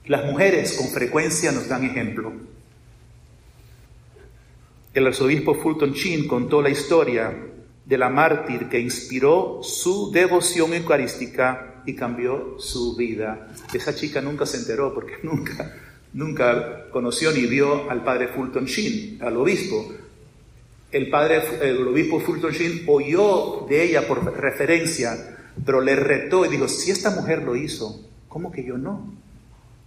Las 0.08 0.26
mujeres 0.26 0.74
con 0.74 0.88
frecuencia 0.88 1.52
nos 1.52 1.68
dan 1.70 1.86
ejemplo. 1.86 2.34
El 4.94 5.08
arzobispo 5.08 5.56
Fulton 5.56 5.94
Sheen 5.94 6.28
contó 6.28 6.62
la 6.62 6.70
historia 6.70 7.34
de 7.86 7.98
la 7.98 8.10
mártir 8.10 8.68
que 8.68 8.80
inspiró 8.80 9.60
su 9.62 10.12
devoción 10.12 10.74
eucarística 10.74 11.84
y 11.86 11.96
cambió 11.96 12.56
su 12.60 12.96
vida. 12.96 13.52
Esa 13.74 13.96
chica 13.96 14.22
nunca 14.22 14.46
se 14.46 14.58
enteró 14.58 14.94
porque 14.94 15.18
nunca, 15.24 15.74
nunca 16.14 16.90
conoció 16.92 17.32
ni 17.32 17.46
vio 17.46 17.90
al 17.90 18.04
padre 18.04 18.28
Fulton 18.28 18.66
Sheen, 18.66 19.22
al 19.22 19.38
obispo, 19.38 19.94
el 20.96 21.10
padre, 21.10 21.42
el 21.62 21.86
obispo 21.86 22.22
Fulton 22.22 22.54
Sheen 22.54 22.84
oyó 22.88 23.66
de 23.68 23.84
ella 23.84 24.08
por 24.08 24.24
referencia, 24.34 25.36
pero 25.66 25.82
le 25.82 25.94
retó 25.94 26.46
y 26.46 26.48
dijo, 26.48 26.70
si 26.70 26.90
esta 26.90 27.10
mujer 27.10 27.44
lo 27.44 27.58
hizo, 27.58 28.00
¿cómo 28.30 28.50
que 28.50 28.64
yo 28.64 28.78
no? 28.78 29.14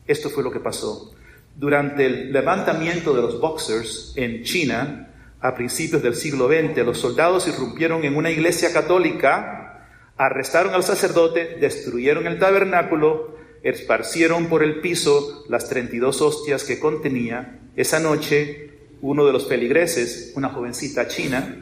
Esto 0.07 0.29
fue 0.29 0.45
lo 0.45 0.51
que 0.53 0.61
pasó. 0.61 1.15
Durante 1.57 2.05
el 2.05 2.31
levantamiento 2.31 3.15
de 3.15 3.23
los 3.23 3.41
Boxers 3.41 4.13
en 4.17 4.43
China, 4.43 5.09
a 5.41 5.55
principios 5.55 6.03
del 6.03 6.15
siglo 6.15 6.47
XX, 6.47 6.77
los 6.85 6.99
soldados 6.99 7.49
irrumpieron 7.49 8.05
en 8.05 8.15
una 8.15 8.31
iglesia 8.31 8.71
católica, 8.75 9.87
arrestaron 10.19 10.75
al 10.75 10.85
sacerdote, 10.85 11.57
destruyeron 11.59 12.27
el 12.27 12.39
tabernáculo, 12.39 13.35
esparcieron 13.63 14.49
por 14.49 14.63
el 14.63 14.83
piso 14.83 15.47
las 15.49 15.71
32 15.71 16.21
hostias 16.21 16.65
que 16.65 16.79
contenía. 16.79 17.61
Esa 17.77 17.99
noche 17.99 18.78
uno 19.01 19.25
de 19.27 19.33
los 19.33 19.45
peligreses, 19.45 20.33
una 20.37 20.49
jovencita 20.51 21.09
china, 21.09 21.57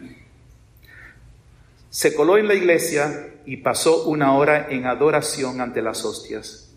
se 1.91 2.15
coló 2.15 2.37
en 2.37 2.49
la 2.49 2.55
iglesia 2.55 3.35
y 3.47 3.59
pasó 3.59 4.05
una 4.05 4.35
hora 4.35 4.69
en 4.71 4.87
adoración 4.87 5.61
ante 5.61 5.81
las 5.81 6.05
hostias. 6.05 6.71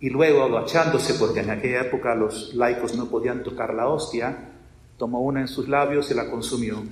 Y 0.00 0.08
luego, 0.08 0.44
agachándose, 0.44 1.14
porque 1.14 1.40
en 1.40 1.50
aquella 1.50 1.82
época 1.82 2.14
los 2.14 2.54
laicos 2.54 2.94
no 2.94 3.10
podían 3.10 3.42
tocar 3.42 3.74
la 3.74 3.88
hostia, 3.88 4.48
tomó 4.96 5.20
una 5.20 5.40
en 5.40 5.48
sus 5.48 5.68
labios 5.68 6.10
y 6.10 6.14
la 6.14 6.30
consumió. 6.30 6.82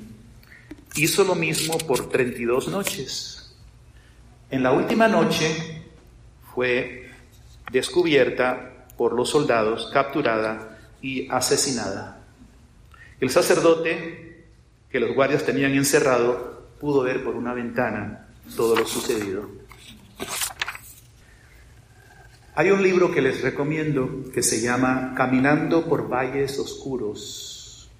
Hizo 0.96 1.24
lo 1.24 1.34
mismo 1.34 1.78
por 1.78 2.08
32 2.08 2.68
noches. 2.68 3.54
En 4.50 4.62
la 4.62 4.72
última 4.72 5.08
noche 5.08 5.84
fue 6.54 7.10
descubierta 7.70 8.86
por 8.96 9.12
los 9.12 9.30
soldados, 9.30 9.90
capturada 9.92 10.78
y 11.00 11.30
asesinada. 11.30 12.17
El 13.20 13.30
sacerdote 13.30 14.46
que 14.90 15.00
los 15.00 15.14
guardias 15.14 15.44
tenían 15.44 15.74
encerrado 15.74 16.68
pudo 16.80 17.02
ver 17.02 17.24
por 17.24 17.34
una 17.34 17.52
ventana 17.52 18.28
todo 18.56 18.76
lo 18.76 18.86
sucedido. 18.86 19.48
Hay 22.54 22.70
un 22.70 22.82
libro 22.82 23.12
que 23.12 23.20
les 23.20 23.42
recomiendo 23.42 24.24
que 24.32 24.42
se 24.42 24.60
llama 24.60 25.14
Caminando 25.16 25.88
por 25.88 26.08
Valles 26.08 26.58
Oscuros. 26.58 27.90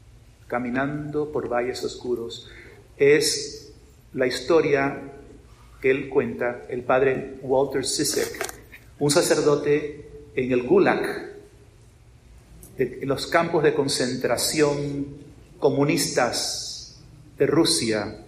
Caminando 0.47 1.31
por 1.31 1.49
Valles 1.49 1.83
Oscuros. 1.85 2.51
Es 2.97 3.73
la 4.15 4.27
historia 4.27 5.13
que 5.81 5.91
él 5.91 6.09
cuenta, 6.09 6.63
el 6.69 6.83
padre 6.83 7.39
Walter 7.43 7.85
Sisek, 7.85 8.61
un 8.99 9.11
sacerdote 9.11 10.11
en 10.35 10.53
el 10.53 10.63
Gulag, 10.63 11.28
de 12.79 13.01
los 13.03 13.27
campos 13.27 13.64
de 13.64 13.74
concentración 13.74 15.07
comunistas 15.59 17.01
de 17.37 17.47
Rusia. 17.47 18.18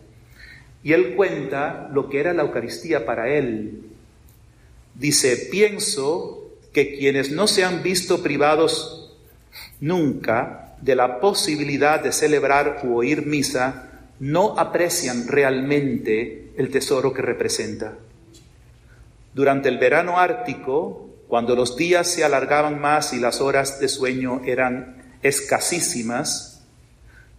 Y 0.83 0.93
él 0.93 1.15
cuenta 1.15 1.89
lo 1.93 2.09
que 2.09 2.21
era 2.21 2.35
la 2.35 2.43
Eucaristía 2.43 3.07
para 3.07 3.29
él. 3.29 3.83
Dice, 4.95 5.49
pienso 5.51 6.51
que 6.73 6.99
quienes 6.99 7.31
no 7.31 7.47
se 7.47 7.65
han 7.65 7.83
visto 7.83 8.23
privados 8.23 9.17
nunca 9.81 10.75
de 10.81 10.97
la 10.97 11.21
posibilidad 11.21 12.03
de 12.03 12.13
celebrar 12.13 12.81
u 12.85 12.97
oír 12.97 13.27
misa, 13.27 13.91
no 14.19 14.59
aprecian 14.59 15.29
realmente 15.29 16.53
el 16.57 16.71
tesoro 16.71 17.13
que 17.13 17.23
representa. 17.23 17.95
Durante 19.35 19.69
el 19.69 19.79
verano 19.79 20.19
ártico, 20.19 21.10
cuando 21.31 21.55
los 21.55 21.77
días 21.77 22.09
se 22.09 22.25
alargaban 22.25 22.81
más 22.81 23.13
y 23.13 23.21
las 23.21 23.41
horas 23.41 23.79
de 23.79 23.87
sueño 23.87 24.43
eran 24.45 25.15
escasísimas, 25.23 26.63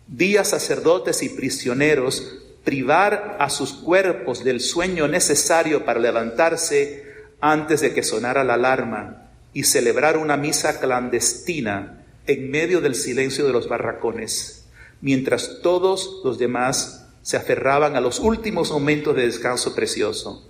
días 0.07 0.47
sacerdotes 0.47 1.21
y 1.23 1.29
prisioneros 1.29 2.37
privar 2.63 3.35
a 3.37 3.49
sus 3.49 3.73
cuerpos 3.73 4.45
del 4.45 4.61
sueño 4.61 5.09
necesario 5.09 5.83
para 5.83 5.99
levantarse 5.99 7.03
antes 7.41 7.81
de 7.81 7.93
que 7.93 8.01
sonara 8.01 8.45
la 8.45 8.53
alarma 8.53 9.29
y 9.51 9.63
celebrar 9.63 10.17
una 10.17 10.37
misa 10.37 10.79
clandestina 10.79 12.05
en 12.27 12.49
medio 12.49 12.79
del 12.79 12.95
silencio 12.95 13.45
de 13.45 13.51
los 13.51 13.67
barracones, 13.67 14.69
mientras 15.01 15.59
todos 15.61 16.21
los 16.23 16.39
demás 16.39 17.09
se 17.23 17.35
aferraban 17.35 17.97
a 17.97 18.01
los 18.01 18.21
últimos 18.21 18.71
momentos 18.71 19.17
de 19.17 19.23
descanso 19.23 19.75
precioso. 19.75 20.47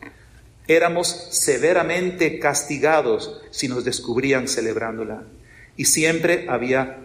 Éramos 0.67 1.07
severamente 1.31 2.39
castigados 2.39 3.41
si 3.51 3.67
nos 3.67 3.83
descubrían 3.83 4.47
celebrándola. 4.47 5.23
Y 5.77 5.85
siempre 5.85 6.45
había 6.49 6.97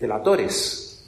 delatores. 0.00 1.04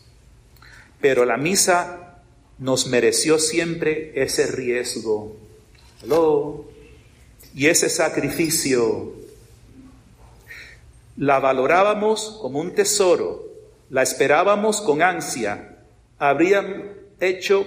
Pero 1.00 1.24
la 1.24 1.36
misa 1.36 2.20
nos 2.58 2.86
mereció 2.86 3.38
siempre 3.38 4.12
ese 4.14 4.46
riesgo. 4.46 5.36
Y 7.54 7.66
ese 7.66 7.88
sacrificio 7.88 9.14
la 11.16 11.38
valorábamos 11.38 12.38
como 12.42 12.60
un 12.60 12.74
tesoro, 12.74 13.44
la 13.90 14.02
esperábamos 14.02 14.80
con 14.80 15.00
ansia, 15.02 15.78
habrían 16.18 16.92
hecho 17.20 17.64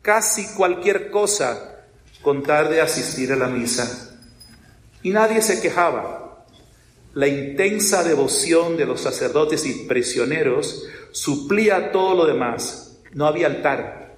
casi 0.00 0.46
cualquier 0.54 1.10
cosa 1.10 1.77
con 2.22 2.42
tal 2.42 2.70
de 2.70 2.80
asistir 2.80 3.32
a 3.32 3.36
la 3.36 3.48
misa. 3.48 4.16
Y 5.02 5.10
nadie 5.10 5.42
se 5.42 5.60
quejaba. 5.60 6.44
La 7.14 7.26
intensa 7.26 8.04
devoción 8.04 8.76
de 8.76 8.86
los 8.86 9.00
sacerdotes 9.00 9.64
y 9.66 9.86
prisioneros 9.86 10.84
suplía 11.12 11.90
todo 11.90 12.14
lo 12.14 12.26
demás. 12.26 12.98
No 13.12 13.26
había 13.26 13.46
altar, 13.46 14.16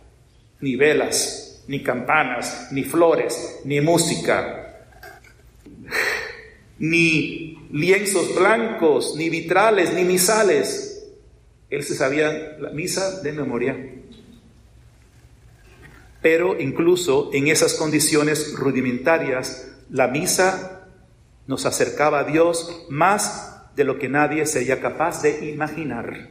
ni 0.61 0.77
velas, 0.77 1.63
ni 1.69 1.83
campanas, 1.83 2.69
ni 2.73 2.83
flores, 2.83 3.61
ni 3.65 3.81
música, 3.81 4.87
ni 6.79 7.57
lienzos 7.71 8.35
blancos, 8.35 9.15
ni 9.17 9.31
vitrales, 9.31 9.93
ni 9.93 10.05
misales. 10.05 11.07
Él 11.69 11.85
se 11.85 11.95
sabía 11.95 12.57
la 12.59 12.71
misa 12.71 13.21
de 13.21 13.33
memoria. 13.33 14.00
Pero 16.23 16.61
incluso 16.61 17.31
en 17.33 17.49
esas 17.49 17.75
condiciones 17.75 18.55
rudimentarias, 18.57 19.73
la 19.91 20.09
misa 20.09 20.87
nos 21.47 21.67
acercaba 21.67 22.21
a 22.21 22.25
Dios 22.25 22.87
más 22.91 23.63
de 23.75 23.85
lo 23.85 23.99
que 23.99 24.09
nadie 24.09 24.47
sería 24.47 24.81
capaz 24.81 25.23
de 25.23 25.51
imaginar. 25.51 26.29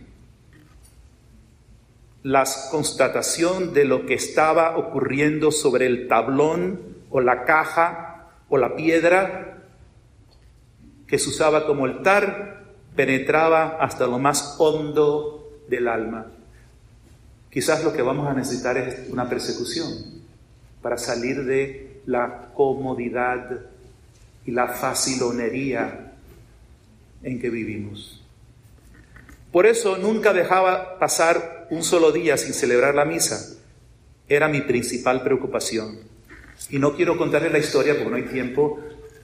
La 2.21 2.45
constatación 2.69 3.73
de 3.73 3.85
lo 3.85 4.05
que 4.05 4.13
estaba 4.13 4.77
ocurriendo 4.77 5.51
sobre 5.51 5.87
el 5.87 6.07
tablón 6.07 6.97
o 7.09 7.21
la 7.21 7.45
caja 7.45 8.29
o 8.49 8.57
la 8.57 8.75
piedra 8.75 9.63
que 11.07 11.17
se 11.17 11.29
usaba 11.29 11.65
como 11.65 11.85
altar 11.85 12.73
penetraba 12.95 13.77
hasta 13.79 14.05
lo 14.05 14.19
más 14.19 14.55
hondo 14.59 15.63
del 15.67 15.87
alma. 15.87 16.27
Quizás 17.51 17.83
lo 17.83 17.93
que 17.93 18.01
vamos 18.01 18.27
a 18.27 18.33
necesitar 18.33 18.77
es 18.77 19.09
una 19.09 19.27
persecución 19.27 19.87
para 20.81 20.97
salir 20.97 21.45
de 21.45 22.01
la 22.05 22.51
comodidad 22.53 23.61
y 24.45 24.51
la 24.51 24.67
facilonería 24.67 26.13
en 27.23 27.39
que 27.39 27.49
vivimos. 27.49 28.23
Por 29.51 29.65
eso 29.65 29.97
nunca 29.97 30.31
dejaba 30.31 30.99
pasar 30.99 31.67
un 31.71 31.83
solo 31.83 32.11
día 32.11 32.37
sin 32.37 32.53
celebrar 32.53 32.93
la 32.93 33.05
misa. 33.05 33.57
Era 34.27 34.47
mi 34.47 34.61
principal 34.61 35.23
preocupación. 35.23 35.97
Y 36.69 36.77
no 36.77 36.95
quiero 36.95 37.17
contarles 37.17 37.51
la 37.51 37.57
historia 37.57 37.95
porque 37.95 38.09
no 38.09 38.15
hay 38.17 38.31
tiempo 38.31 38.79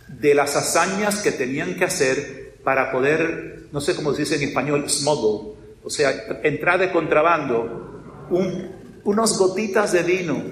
de 0.08 0.34
las 0.34 0.56
hazañas 0.56 1.22
que 1.22 1.32
tenían 1.32 1.76
que 1.76 1.84
hacer 1.84 2.56
para 2.64 2.92
poder, 2.92 3.68
no 3.72 3.82
sé 3.82 3.96
cómo 3.96 4.14
se 4.14 4.22
dice 4.22 4.36
en 4.36 4.50
español, 4.50 4.90
smuggle, 4.90 5.54
o 5.84 5.90
sea, 5.90 6.40
entrar 6.44 6.80
de 6.80 6.92
contrabando 6.92 7.95
unos 8.30 9.38
gotitas 9.38 9.92
de 9.92 10.04
vino 10.04 10.44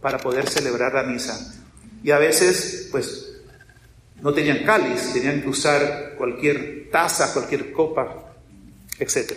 para 0.00 0.18
poder 0.18 0.48
celebrar 0.48 0.94
la 0.94 1.02
misa. 1.02 1.54
Y 2.02 2.10
a 2.10 2.18
veces, 2.18 2.88
pues, 2.90 3.30
no 4.22 4.32
tenían 4.32 4.64
cáliz, 4.64 5.12
tenían 5.12 5.42
que 5.42 5.48
usar 5.48 6.14
cualquier 6.16 6.90
taza, 6.90 7.32
cualquier 7.32 7.72
copa, 7.72 8.34
etc. 8.98 9.32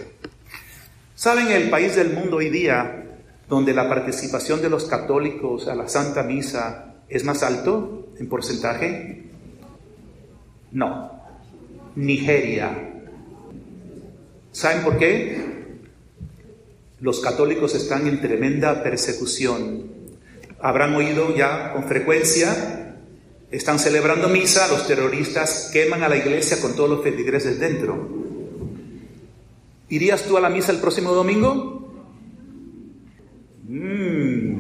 ¿Saben 1.15 1.51
el 1.51 1.69
país 1.69 1.95
del 1.95 2.13
mundo 2.13 2.37
hoy 2.37 2.49
día 2.49 3.05
donde 3.47 3.73
la 3.73 3.87
participación 3.87 4.61
de 4.61 4.69
los 4.69 4.85
católicos 4.85 5.67
a 5.67 5.75
la 5.75 5.87
Santa 5.87 6.23
Misa 6.23 6.95
es 7.07 7.23
más 7.23 7.43
alto 7.43 8.09
en 8.17 8.27
porcentaje? 8.27 9.23
No. 10.71 11.11
Nigeria. 11.95 12.93
¿Saben 14.51 14.83
por 14.83 14.97
qué? 14.97 15.52
Los 17.03 17.19
católicos 17.19 17.75
están 17.75 18.07
en 18.07 18.21
tremenda 18.21 18.81
persecución. 18.81 19.91
Habrán 20.61 20.95
oído 20.95 21.35
ya 21.35 21.73
con 21.73 21.83
frecuencia, 21.83 22.95
están 23.51 23.77
celebrando 23.77 24.29
misa, 24.29 24.69
los 24.69 24.87
terroristas 24.87 25.69
queman 25.73 26.01
a 26.03 26.07
la 26.07 26.15
iglesia 26.15 26.61
con 26.61 26.77
todos 26.77 26.89
los 26.89 27.03
feligreses 27.03 27.59
dentro. 27.59 28.07
¿Irías 29.89 30.23
tú 30.23 30.37
a 30.37 30.39
la 30.39 30.47
misa 30.47 30.71
el 30.71 30.77
próximo 30.77 31.11
domingo? 31.11 31.91
Mm. 33.67 34.53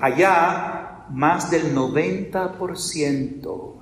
Allá 0.00 1.06
más 1.10 1.48
del 1.48 1.76
90% 1.76 3.74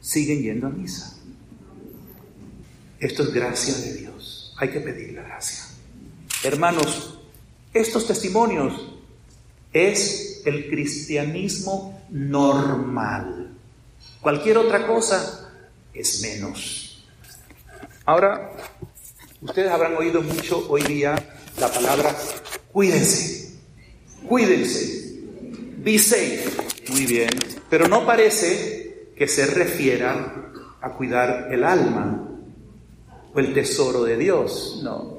siguen 0.00 0.40
yendo 0.40 0.68
a 0.68 0.70
misa. 0.70 1.18
Esto 2.98 3.24
es 3.24 3.34
gracia 3.34 3.74
de 3.74 3.92
Dios. 3.92 4.54
Hay 4.56 4.70
que 4.70 4.80
pedir 4.80 5.12
la 5.12 5.22
gracia. 5.22 5.65
Hermanos, 6.46 7.18
estos 7.74 8.06
testimonios 8.06 8.72
es 9.72 10.42
el 10.44 10.70
cristianismo 10.70 12.00
normal. 12.10 13.50
Cualquier 14.20 14.58
otra 14.58 14.86
cosa 14.86 15.52
es 15.92 16.22
menos. 16.22 17.04
Ahora, 18.04 18.52
ustedes 19.40 19.72
habrán 19.72 19.96
oído 19.96 20.22
mucho 20.22 20.64
hoy 20.68 20.84
día 20.84 21.16
la 21.58 21.68
palabra 21.68 22.14
cuídense, 22.72 23.58
cuídense. 24.28 25.20
Be 25.78 25.98
safe. 25.98 26.44
Muy 26.90 27.06
bien. 27.06 27.30
Pero 27.68 27.88
no 27.88 28.06
parece 28.06 29.10
que 29.16 29.26
se 29.26 29.46
refiera 29.46 30.52
a 30.80 30.92
cuidar 30.92 31.48
el 31.50 31.64
alma 31.64 32.28
o 33.34 33.40
el 33.40 33.52
tesoro 33.52 34.04
de 34.04 34.16
Dios. 34.16 34.80
No. 34.84 35.15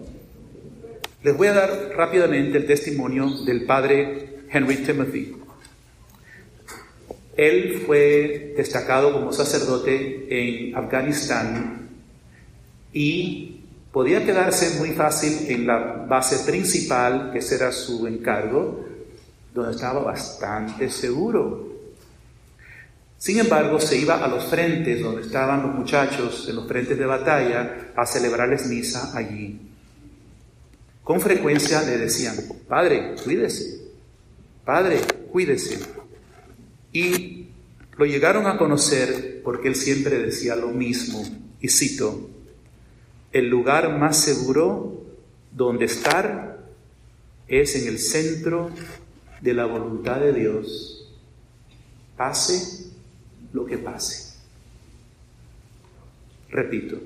Les 1.23 1.35
voy 1.35 1.47
a 1.47 1.53
dar 1.53 1.93
rápidamente 1.95 2.59
el 2.59 2.67
testimonio 2.67 3.27
del 3.43 3.65
padre 3.65 4.43
Henry 4.51 4.77
Timothy. 4.77 5.35
Él 7.35 7.83
fue 7.85 8.53
destacado 8.55 9.11
como 9.11 9.33
sacerdote 9.33 10.27
en 10.29 10.75
Afganistán 10.75 11.89
y 12.93 13.61
podía 13.91 14.23
quedarse 14.23 14.77
muy 14.77 14.91
fácil 14.91 15.49
en 15.49 15.65
la 15.65 16.05
base 16.07 16.45
principal, 16.45 17.31
que 17.33 17.41
será 17.41 17.71
su 17.71 18.05
encargo, 18.05 18.85
donde 19.55 19.71
estaba 19.71 20.01
bastante 20.01 20.87
seguro. 20.89 21.67
Sin 23.17 23.39
embargo, 23.39 23.79
se 23.79 23.97
iba 23.97 24.23
a 24.23 24.27
los 24.27 24.45
frentes 24.45 25.01
donde 25.01 25.23
estaban 25.23 25.63
los 25.63 25.73
muchachos, 25.73 26.47
en 26.47 26.57
los 26.57 26.67
frentes 26.67 26.97
de 26.97 27.05
batalla, 27.07 27.91
a 27.95 28.05
celebrarles 28.05 28.67
misa 28.67 29.17
allí. 29.17 29.67
Con 31.07 31.21
frecuencia 31.21 31.83
le 31.83 31.97
decían, 31.97 32.35
Padre, 32.67 33.15
cuídese, 33.23 33.79
Padre, 34.65 34.99
cuídese. 35.31 35.79
Y 36.91 37.47
lo 37.97 38.05
llegaron 38.05 38.45
a 38.45 38.57
conocer 38.57 39.39
porque 39.41 39.69
él 39.69 39.75
siempre 39.75 40.19
decía 40.19 40.57
lo 40.57 40.67
mismo, 40.67 41.23
y 41.61 41.69
cito, 41.69 42.29
el 43.31 43.47
lugar 43.47 43.97
más 43.97 44.17
seguro 44.17 45.05
donde 45.53 45.85
estar 45.85 46.59
es 47.47 47.77
en 47.77 47.87
el 47.87 47.99
centro 47.99 48.69
de 49.39 49.53
la 49.53 49.63
voluntad 49.63 50.19
de 50.19 50.33
Dios, 50.33 51.09
pase 52.17 52.91
lo 53.53 53.65
que 53.65 53.77
pase. 53.77 54.33
Repito, 56.49 56.97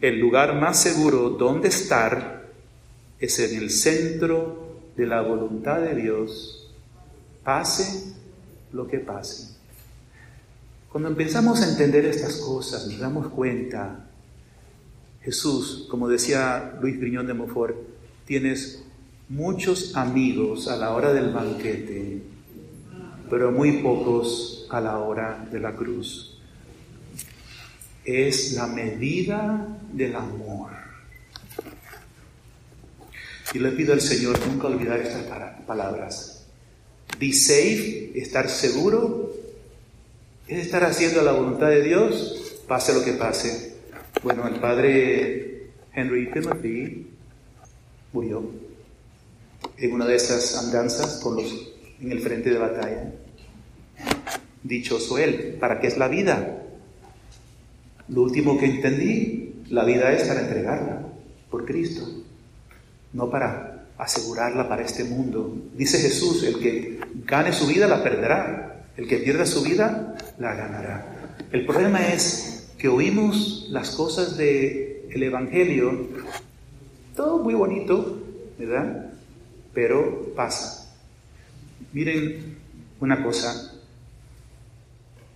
el 0.00 0.18
lugar 0.18 0.58
más 0.58 0.80
seguro 0.80 1.28
donde 1.28 1.68
estar 1.68 2.41
es 3.22 3.38
en 3.38 3.56
el 3.56 3.70
centro 3.70 4.80
de 4.96 5.06
la 5.06 5.22
voluntad 5.22 5.80
de 5.80 5.94
Dios, 5.94 6.68
pase 7.44 8.14
lo 8.72 8.88
que 8.88 8.98
pase. 8.98 9.54
Cuando 10.90 11.08
empezamos 11.08 11.62
a 11.62 11.70
entender 11.70 12.04
estas 12.04 12.38
cosas, 12.38 12.84
nos 12.88 12.98
damos 12.98 13.28
cuenta, 13.28 14.08
Jesús, 15.22 15.86
como 15.88 16.08
decía 16.08 16.76
Luis 16.82 16.98
Griñón 16.98 17.28
de 17.28 17.34
Montfort, 17.34 17.76
tienes 18.26 18.82
muchos 19.28 19.94
amigos 19.94 20.66
a 20.66 20.76
la 20.76 20.90
hora 20.90 21.12
del 21.12 21.32
banquete, 21.32 22.22
pero 23.30 23.52
muy 23.52 23.82
pocos 23.82 24.66
a 24.68 24.80
la 24.80 24.98
hora 24.98 25.48
de 25.48 25.60
la 25.60 25.76
cruz. 25.76 26.40
Es 28.04 28.54
la 28.54 28.66
medida 28.66 29.78
del 29.92 30.16
amor. 30.16 30.81
Y 33.54 33.58
le 33.58 33.72
pido 33.72 33.92
al 33.92 34.00
Señor 34.00 34.38
nunca 34.46 34.68
olvidar 34.68 35.00
estas 35.00 35.24
palabras. 35.66 36.46
Be 37.18 37.32
safe, 37.32 38.12
estar 38.14 38.48
seguro, 38.48 39.32
es 40.48 40.66
estar 40.66 40.84
haciendo 40.84 41.22
la 41.22 41.32
voluntad 41.32 41.68
de 41.68 41.82
Dios, 41.82 42.62
pase 42.66 42.94
lo 42.94 43.04
que 43.04 43.12
pase. 43.12 43.74
Bueno, 44.22 44.46
el 44.48 44.60
padre 44.60 45.70
Henry 45.94 46.30
Timothy 46.30 47.06
murió 48.12 48.42
en 49.76 49.92
una 49.92 50.06
de 50.06 50.16
esas 50.16 50.56
andanzas 50.56 51.22
en 52.00 52.12
el 52.12 52.20
frente 52.20 52.50
de 52.50 52.58
batalla. 52.58 53.12
Dichoso 54.62 55.18
él, 55.18 55.56
¿para 55.60 55.80
qué 55.80 55.88
es 55.88 55.98
la 55.98 56.08
vida? 56.08 56.62
Lo 58.08 58.22
último 58.22 58.58
que 58.58 58.66
entendí, 58.66 59.54
la 59.70 59.84
vida 59.84 60.12
es 60.12 60.24
para 60.28 60.40
entregarla 60.40 61.08
por 61.50 61.64
Cristo, 61.64 62.21
no 63.12 63.30
para 63.30 63.86
asegurarla 63.98 64.68
para 64.68 64.82
este 64.82 65.04
mundo. 65.04 65.56
Dice 65.74 65.98
Jesús, 65.98 66.42
el 66.44 66.58
que 66.58 67.00
gane 67.24 67.52
su 67.52 67.66
vida 67.66 67.86
la 67.86 68.02
perderá, 68.02 68.86
el 68.96 69.06
que 69.06 69.18
pierda 69.18 69.46
su 69.46 69.62
vida 69.62 70.16
la 70.38 70.54
ganará. 70.54 71.36
El 71.52 71.66
problema 71.66 72.08
es 72.08 72.70
que 72.78 72.88
oímos 72.88 73.68
las 73.70 73.90
cosas 73.90 74.36
del 74.36 75.06
el 75.10 75.22
Evangelio, 75.22 76.08
todo 77.14 77.38
muy 77.38 77.54
bonito, 77.54 78.22
¿verdad? 78.58 79.12
Pero 79.74 80.32
pasa. 80.34 80.90
Miren 81.92 82.56
una 83.00 83.22
cosa, 83.22 83.72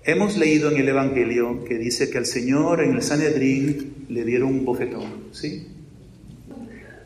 Hemos 0.09 0.37
leído 0.37 0.70
en 0.70 0.77
el 0.77 0.89
Evangelio 0.89 1.64
que 1.64 1.79
dice 1.79 2.09
que 2.09 2.18
al 2.18 2.27
Señor 2.27 2.81
en 2.81 2.95
el 2.95 3.03
Sanedrín 3.03 4.07
le 4.09 4.24
dieron 4.24 4.51
un 4.51 4.64
bofetón, 4.64 5.24
¿sí? 5.33 5.66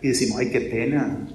Y 0.02 0.08
decimos, 0.08 0.38
ay, 0.38 0.50
qué 0.50 0.60
pena, 0.62 1.28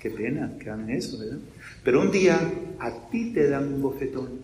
qué 0.00 0.10
pena 0.10 0.56
que 0.58 0.70
hagan 0.70 0.90
eso, 0.90 1.18
¿verdad? 1.18 1.38
Pero 1.82 2.00
un 2.00 2.10
día 2.10 2.38
a 2.78 3.08
ti 3.10 3.32
te 3.32 3.48
dan 3.48 3.74
un 3.74 3.82
bofetón, 3.82 4.40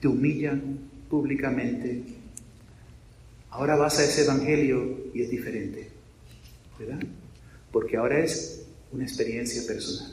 te 0.00 0.08
humillan 0.08 0.78
públicamente. 1.08 2.02
Ahora 3.50 3.76
vas 3.76 3.98
a 3.98 4.04
ese 4.04 4.24
Evangelio 4.24 5.06
y 5.14 5.22
es 5.22 5.30
diferente, 5.30 5.88
¿verdad? 6.78 7.00
Porque 7.72 7.96
ahora 7.96 8.22
es 8.22 8.66
una 8.92 9.04
experiencia 9.04 9.62
personal. 9.66 10.12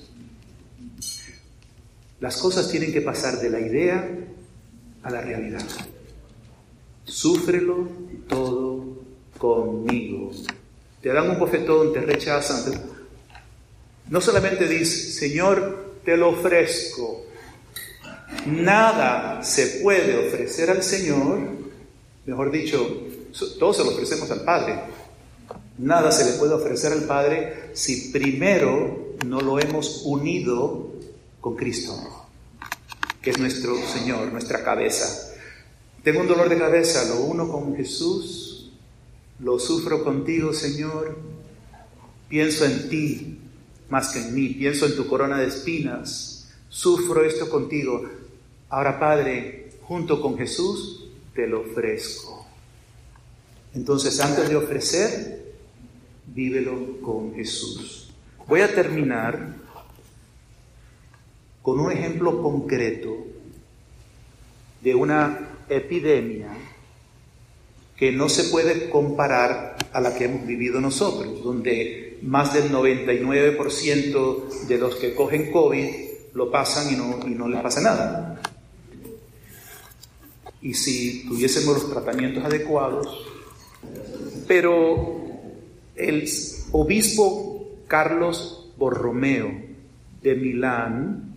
Las 2.19 2.37
cosas 2.37 2.71
tienen 2.71 2.91
que 2.93 3.01
pasar 3.01 3.39
de 3.39 3.49
la 3.49 3.59
idea 3.59 4.09
a 5.03 5.11
la 5.11 5.21
realidad. 5.21 5.65
Súfrelo 7.03 7.87
todo 8.27 9.03
conmigo. 9.37 10.31
Te 11.05 11.13
dan 11.13 11.29
un 11.29 11.37
bofetón, 11.37 11.93
te 11.93 12.01
rechazan. 12.01 12.81
No 14.09 14.19
solamente 14.19 14.67
dices, 14.67 15.13
Señor, 15.13 15.99
te 16.03 16.17
lo 16.17 16.29
ofrezco. 16.29 17.25
Nada 18.47 19.43
se 19.43 19.81
puede 19.83 20.27
ofrecer 20.27 20.71
al 20.71 20.81
Señor, 20.81 21.41
mejor 22.25 22.49
dicho, 22.49 23.03
todos 23.59 23.77
se 23.77 23.83
lo 23.83 23.91
ofrecemos 23.91 24.31
al 24.31 24.41
Padre. 24.41 24.79
Nada 25.77 26.11
se 26.11 26.25
le 26.25 26.39
puede 26.39 26.55
ofrecer 26.55 26.91
al 26.91 27.03
Padre 27.03 27.69
si 27.73 28.09
primero 28.09 29.13
no 29.27 29.41
lo 29.41 29.59
hemos 29.59 30.01
unido 30.05 30.91
con 31.39 31.55
Cristo 31.55 31.93
que 33.21 33.29
es 33.29 33.37
nuestro 33.37 33.75
Señor, 33.93 34.31
nuestra 34.31 34.63
cabeza. 34.63 35.35
Tengo 36.03 36.21
un 36.21 36.27
dolor 36.27 36.49
de 36.49 36.57
cabeza, 36.57 37.05
lo 37.05 37.25
uno 37.25 37.47
con 37.47 37.75
Jesús, 37.75 38.44
lo 39.39 39.59
sufro 39.59 40.03
contigo, 40.03 40.53
Señor. 40.53 41.17
Pienso 42.27 42.65
en 42.65 42.89
ti 42.89 43.39
más 43.89 44.09
que 44.09 44.19
en 44.19 44.33
mí, 44.33 44.49
pienso 44.49 44.85
en 44.87 44.95
tu 44.95 45.07
corona 45.07 45.37
de 45.37 45.47
espinas, 45.47 46.49
sufro 46.69 47.23
esto 47.23 47.49
contigo. 47.49 48.03
Ahora, 48.69 48.99
Padre, 48.99 49.71
junto 49.83 50.21
con 50.21 50.37
Jesús, 50.37 51.07
te 51.33 51.47
lo 51.47 51.61
ofrezco. 51.61 52.45
Entonces, 53.73 54.19
antes 54.19 54.49
de 54.49 54.55
ofrecer, 54.55 55.53
vívelo 56.27 56.99
con 57.01 57.35
Jesús. 57.35 58.09
Voy 58.47 58.61
a 58.61 58.73
terminar 58.73 59.55
con 61.61 61.79
un 61.79 61.91
ejemplo 61.91 62.41
concreto 62.41 63.15
de 64.81 64.95
una 64.95 65.49
epidemia 65.67 66.49
que 67.95 68.11
no 68.11 68.29
se 68.29 68.45
puede 68.45 68.89
comparar 68.89 69.77
a 69.93 70.01
la 70.01 70.13
que 70.15 70.25
hemos 70.25 70.45
vivido 70.45 70.81
nosotros, 70.81 71.41
donde 71.43 72.19
más 72.21 72.53
del 72.53 72.71
99% 72.71 74.67
de 74.67 74.77
los 74.77 74.95
que 74.95 75.15
cogen 75.15 75.51
COVID 75.51 75.89
lo 76.33 76.51
pasan 76.51 76.93
y 76.93 76.97
no, 76.97 77.19
y 77.25 77.31
no 77.31 77.47
les 77.47 77.61
pasa 77.61 77.81
nada. 77.81 78.41
Y 80.61 80.73
si 80.73 81.25
tuviésemos 81.27 81.75
los 81.75 81.91
tratamientos 81.91 82.43
adecuados, 82.43 83.07
pero 84.47 85.23
el 85.95 86.29
obispo 86.71 87.77
Carlos 87.87 88.71
Borromeo 88.77 89.51
de 90.21 90.35
Milán 90.35 91.35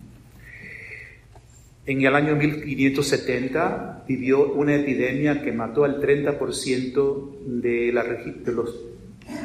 en 1.85 2.05
el 2.05 2.15
año 2.15 2.35
1570 2.35 3.98
vivió 4.09 4.51
una 4.53 4.75
epidemia 4.75 5.43
que 5.43 5.51
mató 5.51 5.83
al 5.83 6.01
30% 6.01 7.29
de, 7.45 7.93
la, 7.93 8.03
de, 8.03 8.51
los, 8.51 8.75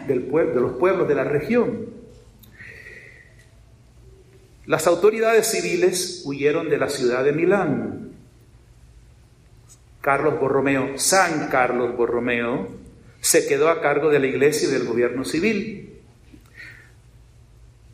del 0.09 0.31
de 0.31 0.61
los 0.61 0.73
pueblos 0.79 1.07
de 1.07 1.15
la 1.15 1.25
región. 1.25 1.91
Las 4.65 4.87
autoridades 4.87 5.49
civiles 5.49 6.23
huyeron 6.25 6.71
de 6.71 6.79
la 6.79 6.89
ciudad 6.89 7.23
de 7.25 7.33
Milán. 7.33 8.13
Carlos 10.01 10.41
Borromeo, 10.41 10.97
San 10.97 11.51
Carlos 11.51 11.95
Borromeo, 11.95 12.69
se 13.21 13.47
quedó 13.47 13.69
a 13.69 13.83
cargo 13.83 14.09
de 14.09 14.21
la 14.21 14.29
iglesia 14.29 14.71
y 14.71 14.73
del 14.73 14.87
gobierno 14.87 15.27
civil. 15.27 16.01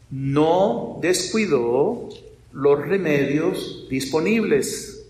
No 0.09 1.01
descuidó 1.03 2.11
los 2.53 2.87
remedios 2.87 3.89
disponibles, 3.91 5.01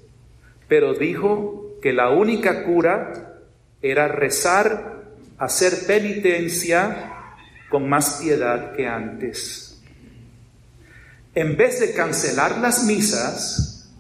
pero 0.71 0.95
dijo 0.95 1.50
que 1.81 1.93
la 1.93 2.11
única 2.11 2.65
cura 2.65 3.43
era 3.83 4.09
rezar, 4.09 5.03
hacer 5.39 5.87
penitencia 5.87 7.13
con 7.69 7.89
más 7.89 8.21
piedad 8.23 8.73
que 8.73 8.87
antes. 8.87 9.81
En 11.35 11.57
vez 11.57 11.81
de 11.81 11.93
cancelar 11.93 12.59
las 12.59 12.85
misas, 12.85 13.91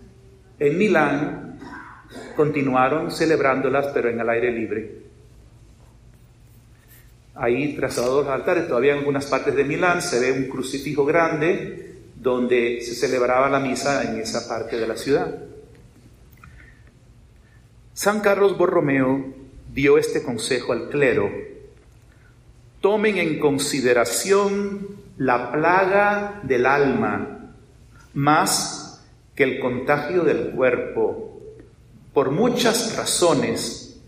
en 0.58 0.76
Milán 0.76 1.58
continuaron 2.36 3.10
celebrándolas, 3.10 3.86
pero 3.94 4.10
en 4.10 4.20
el 4.20 4.28
aire 4.28 4.50
libre. 4.50 5.00
Ahí, 7.34 7.74
trasladados 7.76 8.26
los 8.26 8.34
altares, 8.34 8.68
todavía 8.68 8.92
en 8.92 8.98
algunas 8.98 9.26
partes 9.26 9.54
de 9.54 9.64
Milán 9.64 10.02
se 10.02 10.20
ve 10.20 10.32
un 10.32 10.48
crucifijo 10.48 11.06
grande 11.06 12.00
donde 12.16 12.80
se 12.82 12.94
celebraba 12.94 13.48
la 13.48 13.60
misa 13.60 14.02
en 14.02 14.20
esa 14.20 14.46
parte 14.46 14.76
de 14.76 14.86
la 14.86 14.96
ciudad. 14.96 15.49
San 17.94 18.20
Carlos 18.20 18.56
Borromeo 18.56 19.34
dio 19.72 19.98
este 19.98 20.22
consejo 20.22 20.72
al 20.72 20.88
clero. 20.88 21.30
Tomen 22.80 23.18
en 23.18 23.38
consideración 23.38 24.88
la 25.18 25.52
plaga 25.52 26.40
del 26.44 26.66
alma 26.66 27.52
más 28.14 29.02
que 29.34 29.44
el 29.44 29.60
contagio 29.60 30.22
del 30.22 30.50
cuerpo. 30.50 31.40
Por 32.14 32.30
muchas 32.30 32.96
razones 32.96 34.00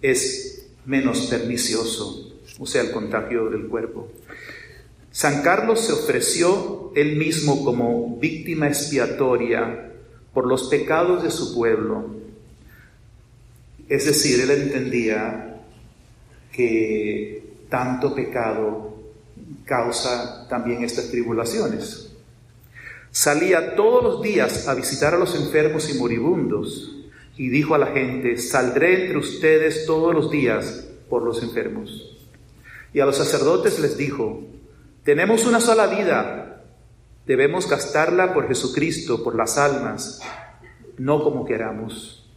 es 0.00 0.68
menos 0.86 1.26
pernicioso, 1.26 2.32
o 2.58 2.66
sea, 2.66 2.82
el 2.82 2.92
contagio 2.92 3.50
del 3.50 3.66
cuerpo. 3.66 4.08
San 5.10 5.42
Carlos 5.42 5.80
se 5.80 5.92
ofreció 5.92 6.92
él 6.94 7.16
mismo 7.16 7.64
como 7.64 8.16
víctima 8.18 8.68
expiatoria 8.68 9.92
por 10.32 10.46
los 10.46 10.68
pecados 10.68 11.22
de 11.22 11.30
su 11.30 11.54
pueblo. 11.54 12.19
Es 13.90 14.06
decir, 14.06 14.40
él 14.40 14.52
entendía 14.52 15.62
que 16.52 17.64
tanto 17.68 18.14
pecado 18.14 18.94
causa 19.64 20.46
también 20.48 20.84
estas 20.84 21.10
tribulaciones. 21.10 22.12
Salía 23.10 23.74
todos 23.74 24.04
los 24.04 24.22
días 24.22 24.68
a 24.68 24.74
visitar 24.74 25.14
a 25.14 25.18
los 25.18 25.34
enfermos 25.34 25.90
y 25.90 25.98
moribundos 25.98 26.98
y 27.36 27.48
dijo 27.48 27.74
a 27.74 27.78
la 27.78 27.88
gente, 27.88 28.38
saldré 28.38 29.06
entre 29.06 29.18
ustedes 29.18 29.86
todos 29.86 30.14
los 30.14 30.30
días 30.30 30.86
por 31.08 31.24
los 31.24 31.42
enfermos. 31.42 32.16
Y 32.94 33.00
a 33.00 33.06
los 33.06 33.16
sacerdotes 33.16 33.80
les 33.80 33.96
dijo, 33.96 34.44
tenemos 35.02 35.46
una 35.46 35.60
sola 35.60 35.88
vida. 35.88 36.62
Debemos 37.26 37.68
gastarla 37.68 38.34
por 38.34 38.46
Jesucristo, 38.46 39.24
por 39.24 39.34
las 39.34 39.58
almas, 39.58 40.20
no 40.96 41.24
como 41.24 41.44
queramos. 41.44 42.30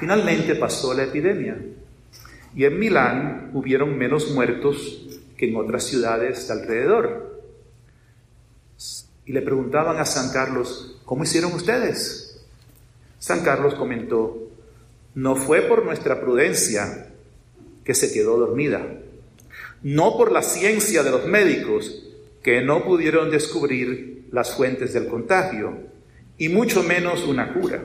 Finalmente 0.00 0.54
pasó 0.54 0.94
la 0.94 1.04
epidemia 1.04 1.58
y 2.56 2.64
en 2.64 2.78
Milán 2.78 3.50
hubieron 3.52 3.98
menos 3.98 4.30
muertos 4.30 5.06
que 5.36 5.48
en 5.48 5.56
otras 5.56 5.84
ciudades 5.84 6.48
de 6.48 6.54
alrededor. 6.54 7.42
Y 9.26 9.32
le 9.32 9.42
preguntaban 9.42 9.98
a 9.98 10.06
San 10.06 10.32
Carlos, 10.32 10.98
¿cómo 11.04 11.24
hicieron 11.24 11.52
ustedes? 11.52 12.42
San 13.18 13.40
Carlos 13.40 13.74
comentó, 13.74 14.38
no 15.14 15.36
fue 15.36 15.60
por 15.60 15.84
nuestra 15.84 16.18
prudencia 16.18 17.08
que 17.84 17.94
se 17.94 18.10
quedó 18.10 18.38
dormida, 18.38 18.86
no 19.82 20.16
por 20.16 20.32
la 20.32 20.42
ciencia 20.42 21.02
de 21.02 21.10
los 21.10 21.26
médicos 21.26 22.06
que 22.42 22.62
no 22.62 22.84
pudieron 22.84 23.30
descubrir 23.30 24.28
las 24.32 24.54
fuentes 24.54 24.94
del 24.94 25.08
contagio, 25.08 25.76
y 26.38 26.48
mucho 26.48 26.82
menos 26.82 27.24
una 27.24 27.52
cura, 27.52 27.84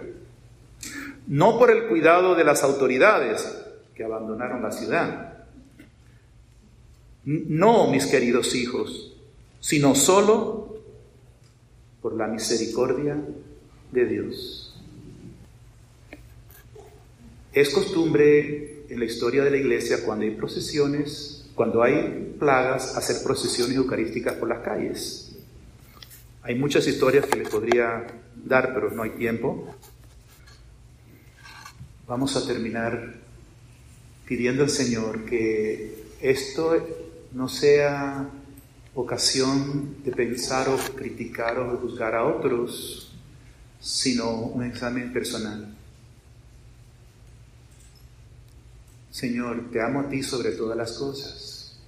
no 1.28 1.58
por 1.58 1.72
el 1.72 1.88
cuidado 1.88 2.36
de 2.36 2.44
las 2.44 2.64
autoridades 2.64 3.64
que 3.94 4.04
abandonaron 4.04 4.62
la 4.62 4.72
ciudad, 4.72 5.36
no, 7.26 7.90
mis 7.90 8.06
queridos 8.06 8.54
hijos, 8.54 9.18
sino 9.60 9.96
solo 9.96 10.78
por 12.02 12.16
la 12.16 12.28
misericordia 12.28 13.18
de 13.92 14.06
Dios. 14.06 14.80
Es 17.52 17.70
costumbre 17.70 18.86
en 18.90 19.00
la 19.00 19.06
historia 19.06 19.44
de 19.44 19.50
la 19.50 19.58
iglesia 19.58 20.06
cuando 20.06 20.26
hay 20.26 20.32
procesiones, 20.32 21.50
cuando 21.56 21.82
hay 21.82 22.36
plagas, 22.38 22.96
hacer 22.96 23.24
procesiones 23.24 23.76
eucarísticas 23.78 24.36
por 24.36 24.50
las 24.50 24.60
calles. 24.60 25.36
Hay 26.44 26.56
muchas 26.56 26.86
historias 26.86 27.26
que 27.26 27.40
les 27.40 27.50
podría 27.50 28.06
dar, 28.36 28.74
pero 28.76 28.92
no 28.92 29.02
hay 29.02 29.12
tiempo. 29.12 29.74
Vamos 32.08 32.36
a 32.36 32.46
terminar 32.46 33.16
pidiendo 34.28 34.62
al 34.62 34.70
Señor 34.70 35.26
que 35.26 36.06
esto 36.22 36.78
no 37.32 37.50
sea 37.50 38.30
ocasión 38.94 40.04
de 40.04 40.12
pensar 40.12 40.70
o 40.70 40.78
criticar 40.78 41.58
o 41.58 41.78
juzgar 41.80 42.14
a 42.14 42.24
otros, 42.24 43.12
sino 43.80 44.40
un 44.40 44.64
examen 44.64 45.12
personal. 45.12 45.76
Señor, 49.10 49.72
te 49.72 49.82
amo 49.82 50.02
a 50.02 50.08
ti 50.08 50.22
sobre 50.22 50.52
todas 50.52 50.78
las 50.78 50.92
cosas. 50.92 51.80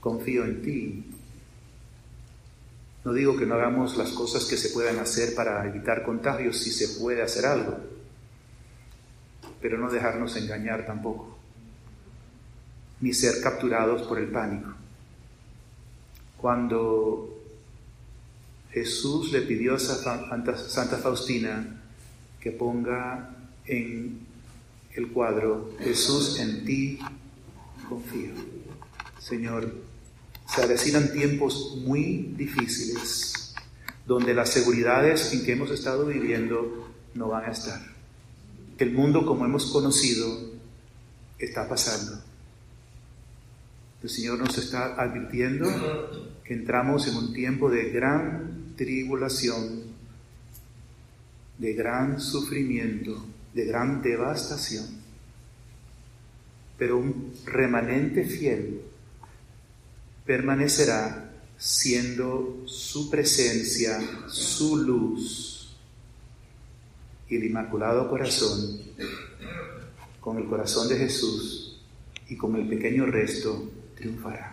Confío 0.00 0.44
en 0.44 0.62
ti. 0.62 1.04
No 3.04 3.12
digo 3.12 3.36
que 3.36 3.46
no 3.46 3.54
hagamos 3.54 3.96
las 3.96 4.10
cosas 4.10 4.46
que 4.46 4.56
se 4.56 4.70
puedan 4.70 4.98
hacer 4.98 5.32
para 5.36 5.64
evitar 5.68 6.02
contagios 6.02 6.58
si 6.58 6.72
se 6.72 6.98
puede 7.00 7.22
hacer 7.22 7.46
algo, 7.46 7.89
pero 9.60 9.78
no 9.78 9.90
dejarnos 9.90 10.36
engañar 10.36 10.86
tampoco 10.86 11.40
ni 13.00 13.12
ser 13.14 13.40
capturados 13.40 14.02
por 14.02 14.18
el 14.18 14.28
pánico. 14.28 14.74
Cuando 16.36 17.38
Jesús 18.70 19.32
le 19.32 19.42
pidió 19.42 19.74
a 19.74 19.78
Santa 19.78 20.98
Faustina 20.98 21.82
que 22.40 22.50
ponga 22.50 23.36
en 23.66 24.20
el 24.94 25.08
cuadro, 25.08 25.72
Jesús 25.80 26.38
en 26.40 26.64
ti 26.64 26.98
confío. 27.88 28.32
Señor, 29.18 29.74
se 30.46 30.62
avecinan 30.62 31.12
tiempos 31.12 31.76
muy 31.84 32.32
difíciles 32.36 33.54
donde 34.06 34.34
las 34.34 34.48
seguridades 34.48 35.32
en 35.32 35.44
que 35.44 35.52
hemos 35.52 35.70
estado 35.70 36.06
viviendo 36.06 36.90
no 37.14 37.28
van 37.28 37.44
a 37.44 37.52
estar. 37.52 37.99
El 38.80 38.92
mundo 38.92 39.26
como 39.26 39.44
hemos 39.44 39.66
conocido 39.66 40.54
está 41.38 41.68
pasando. 41.68 42.18
El 44.02 44.08
Señor 44.08 44.38
nos 44.38 44.56
está 44.56 44.98
advirtiendo 44.98 45.68
que 46.42 46.54
entramos 46.54 47.06
en 47.06 47.16
un 47.16 47.34
tiempo 47.34 47.68
de 47.68 47.90
gran 47.90 48.72
tribulación, 48.78 49.82
de 51.58 51.74
gran 51.74 52.18
sufrimiento, 52.22 53.22
de 53.52 53.66
gran 53.66 54.00
devastación. 54.00 54.86
Pero 56.78 56.96
un 56.96 57.34
remanente 57.44 58.24
fiel 58.24 58.80
permanecerá 60.24 61.34
siendo 61.58 62.62
su 62.64 63.10
presencia, 63.10 64.00
su 64.26 64.78
luz 64.78 65.49
y 67.30 67.36
el 67.36 67.44
Inmaculado 67.44 68.10
Corazón, 68.10 68.80
con 70.20 70.36
el 70.36 70.46
corazón 70.46 70.88
de 70.88 70.96
Jesús 70.96 71.80
y 72.28 72.36
con 72.36 72.56
el 72.56 72.68
pequeño 72.68 73.06
resto 73.06 73.70
triunfará. 73.94 74.49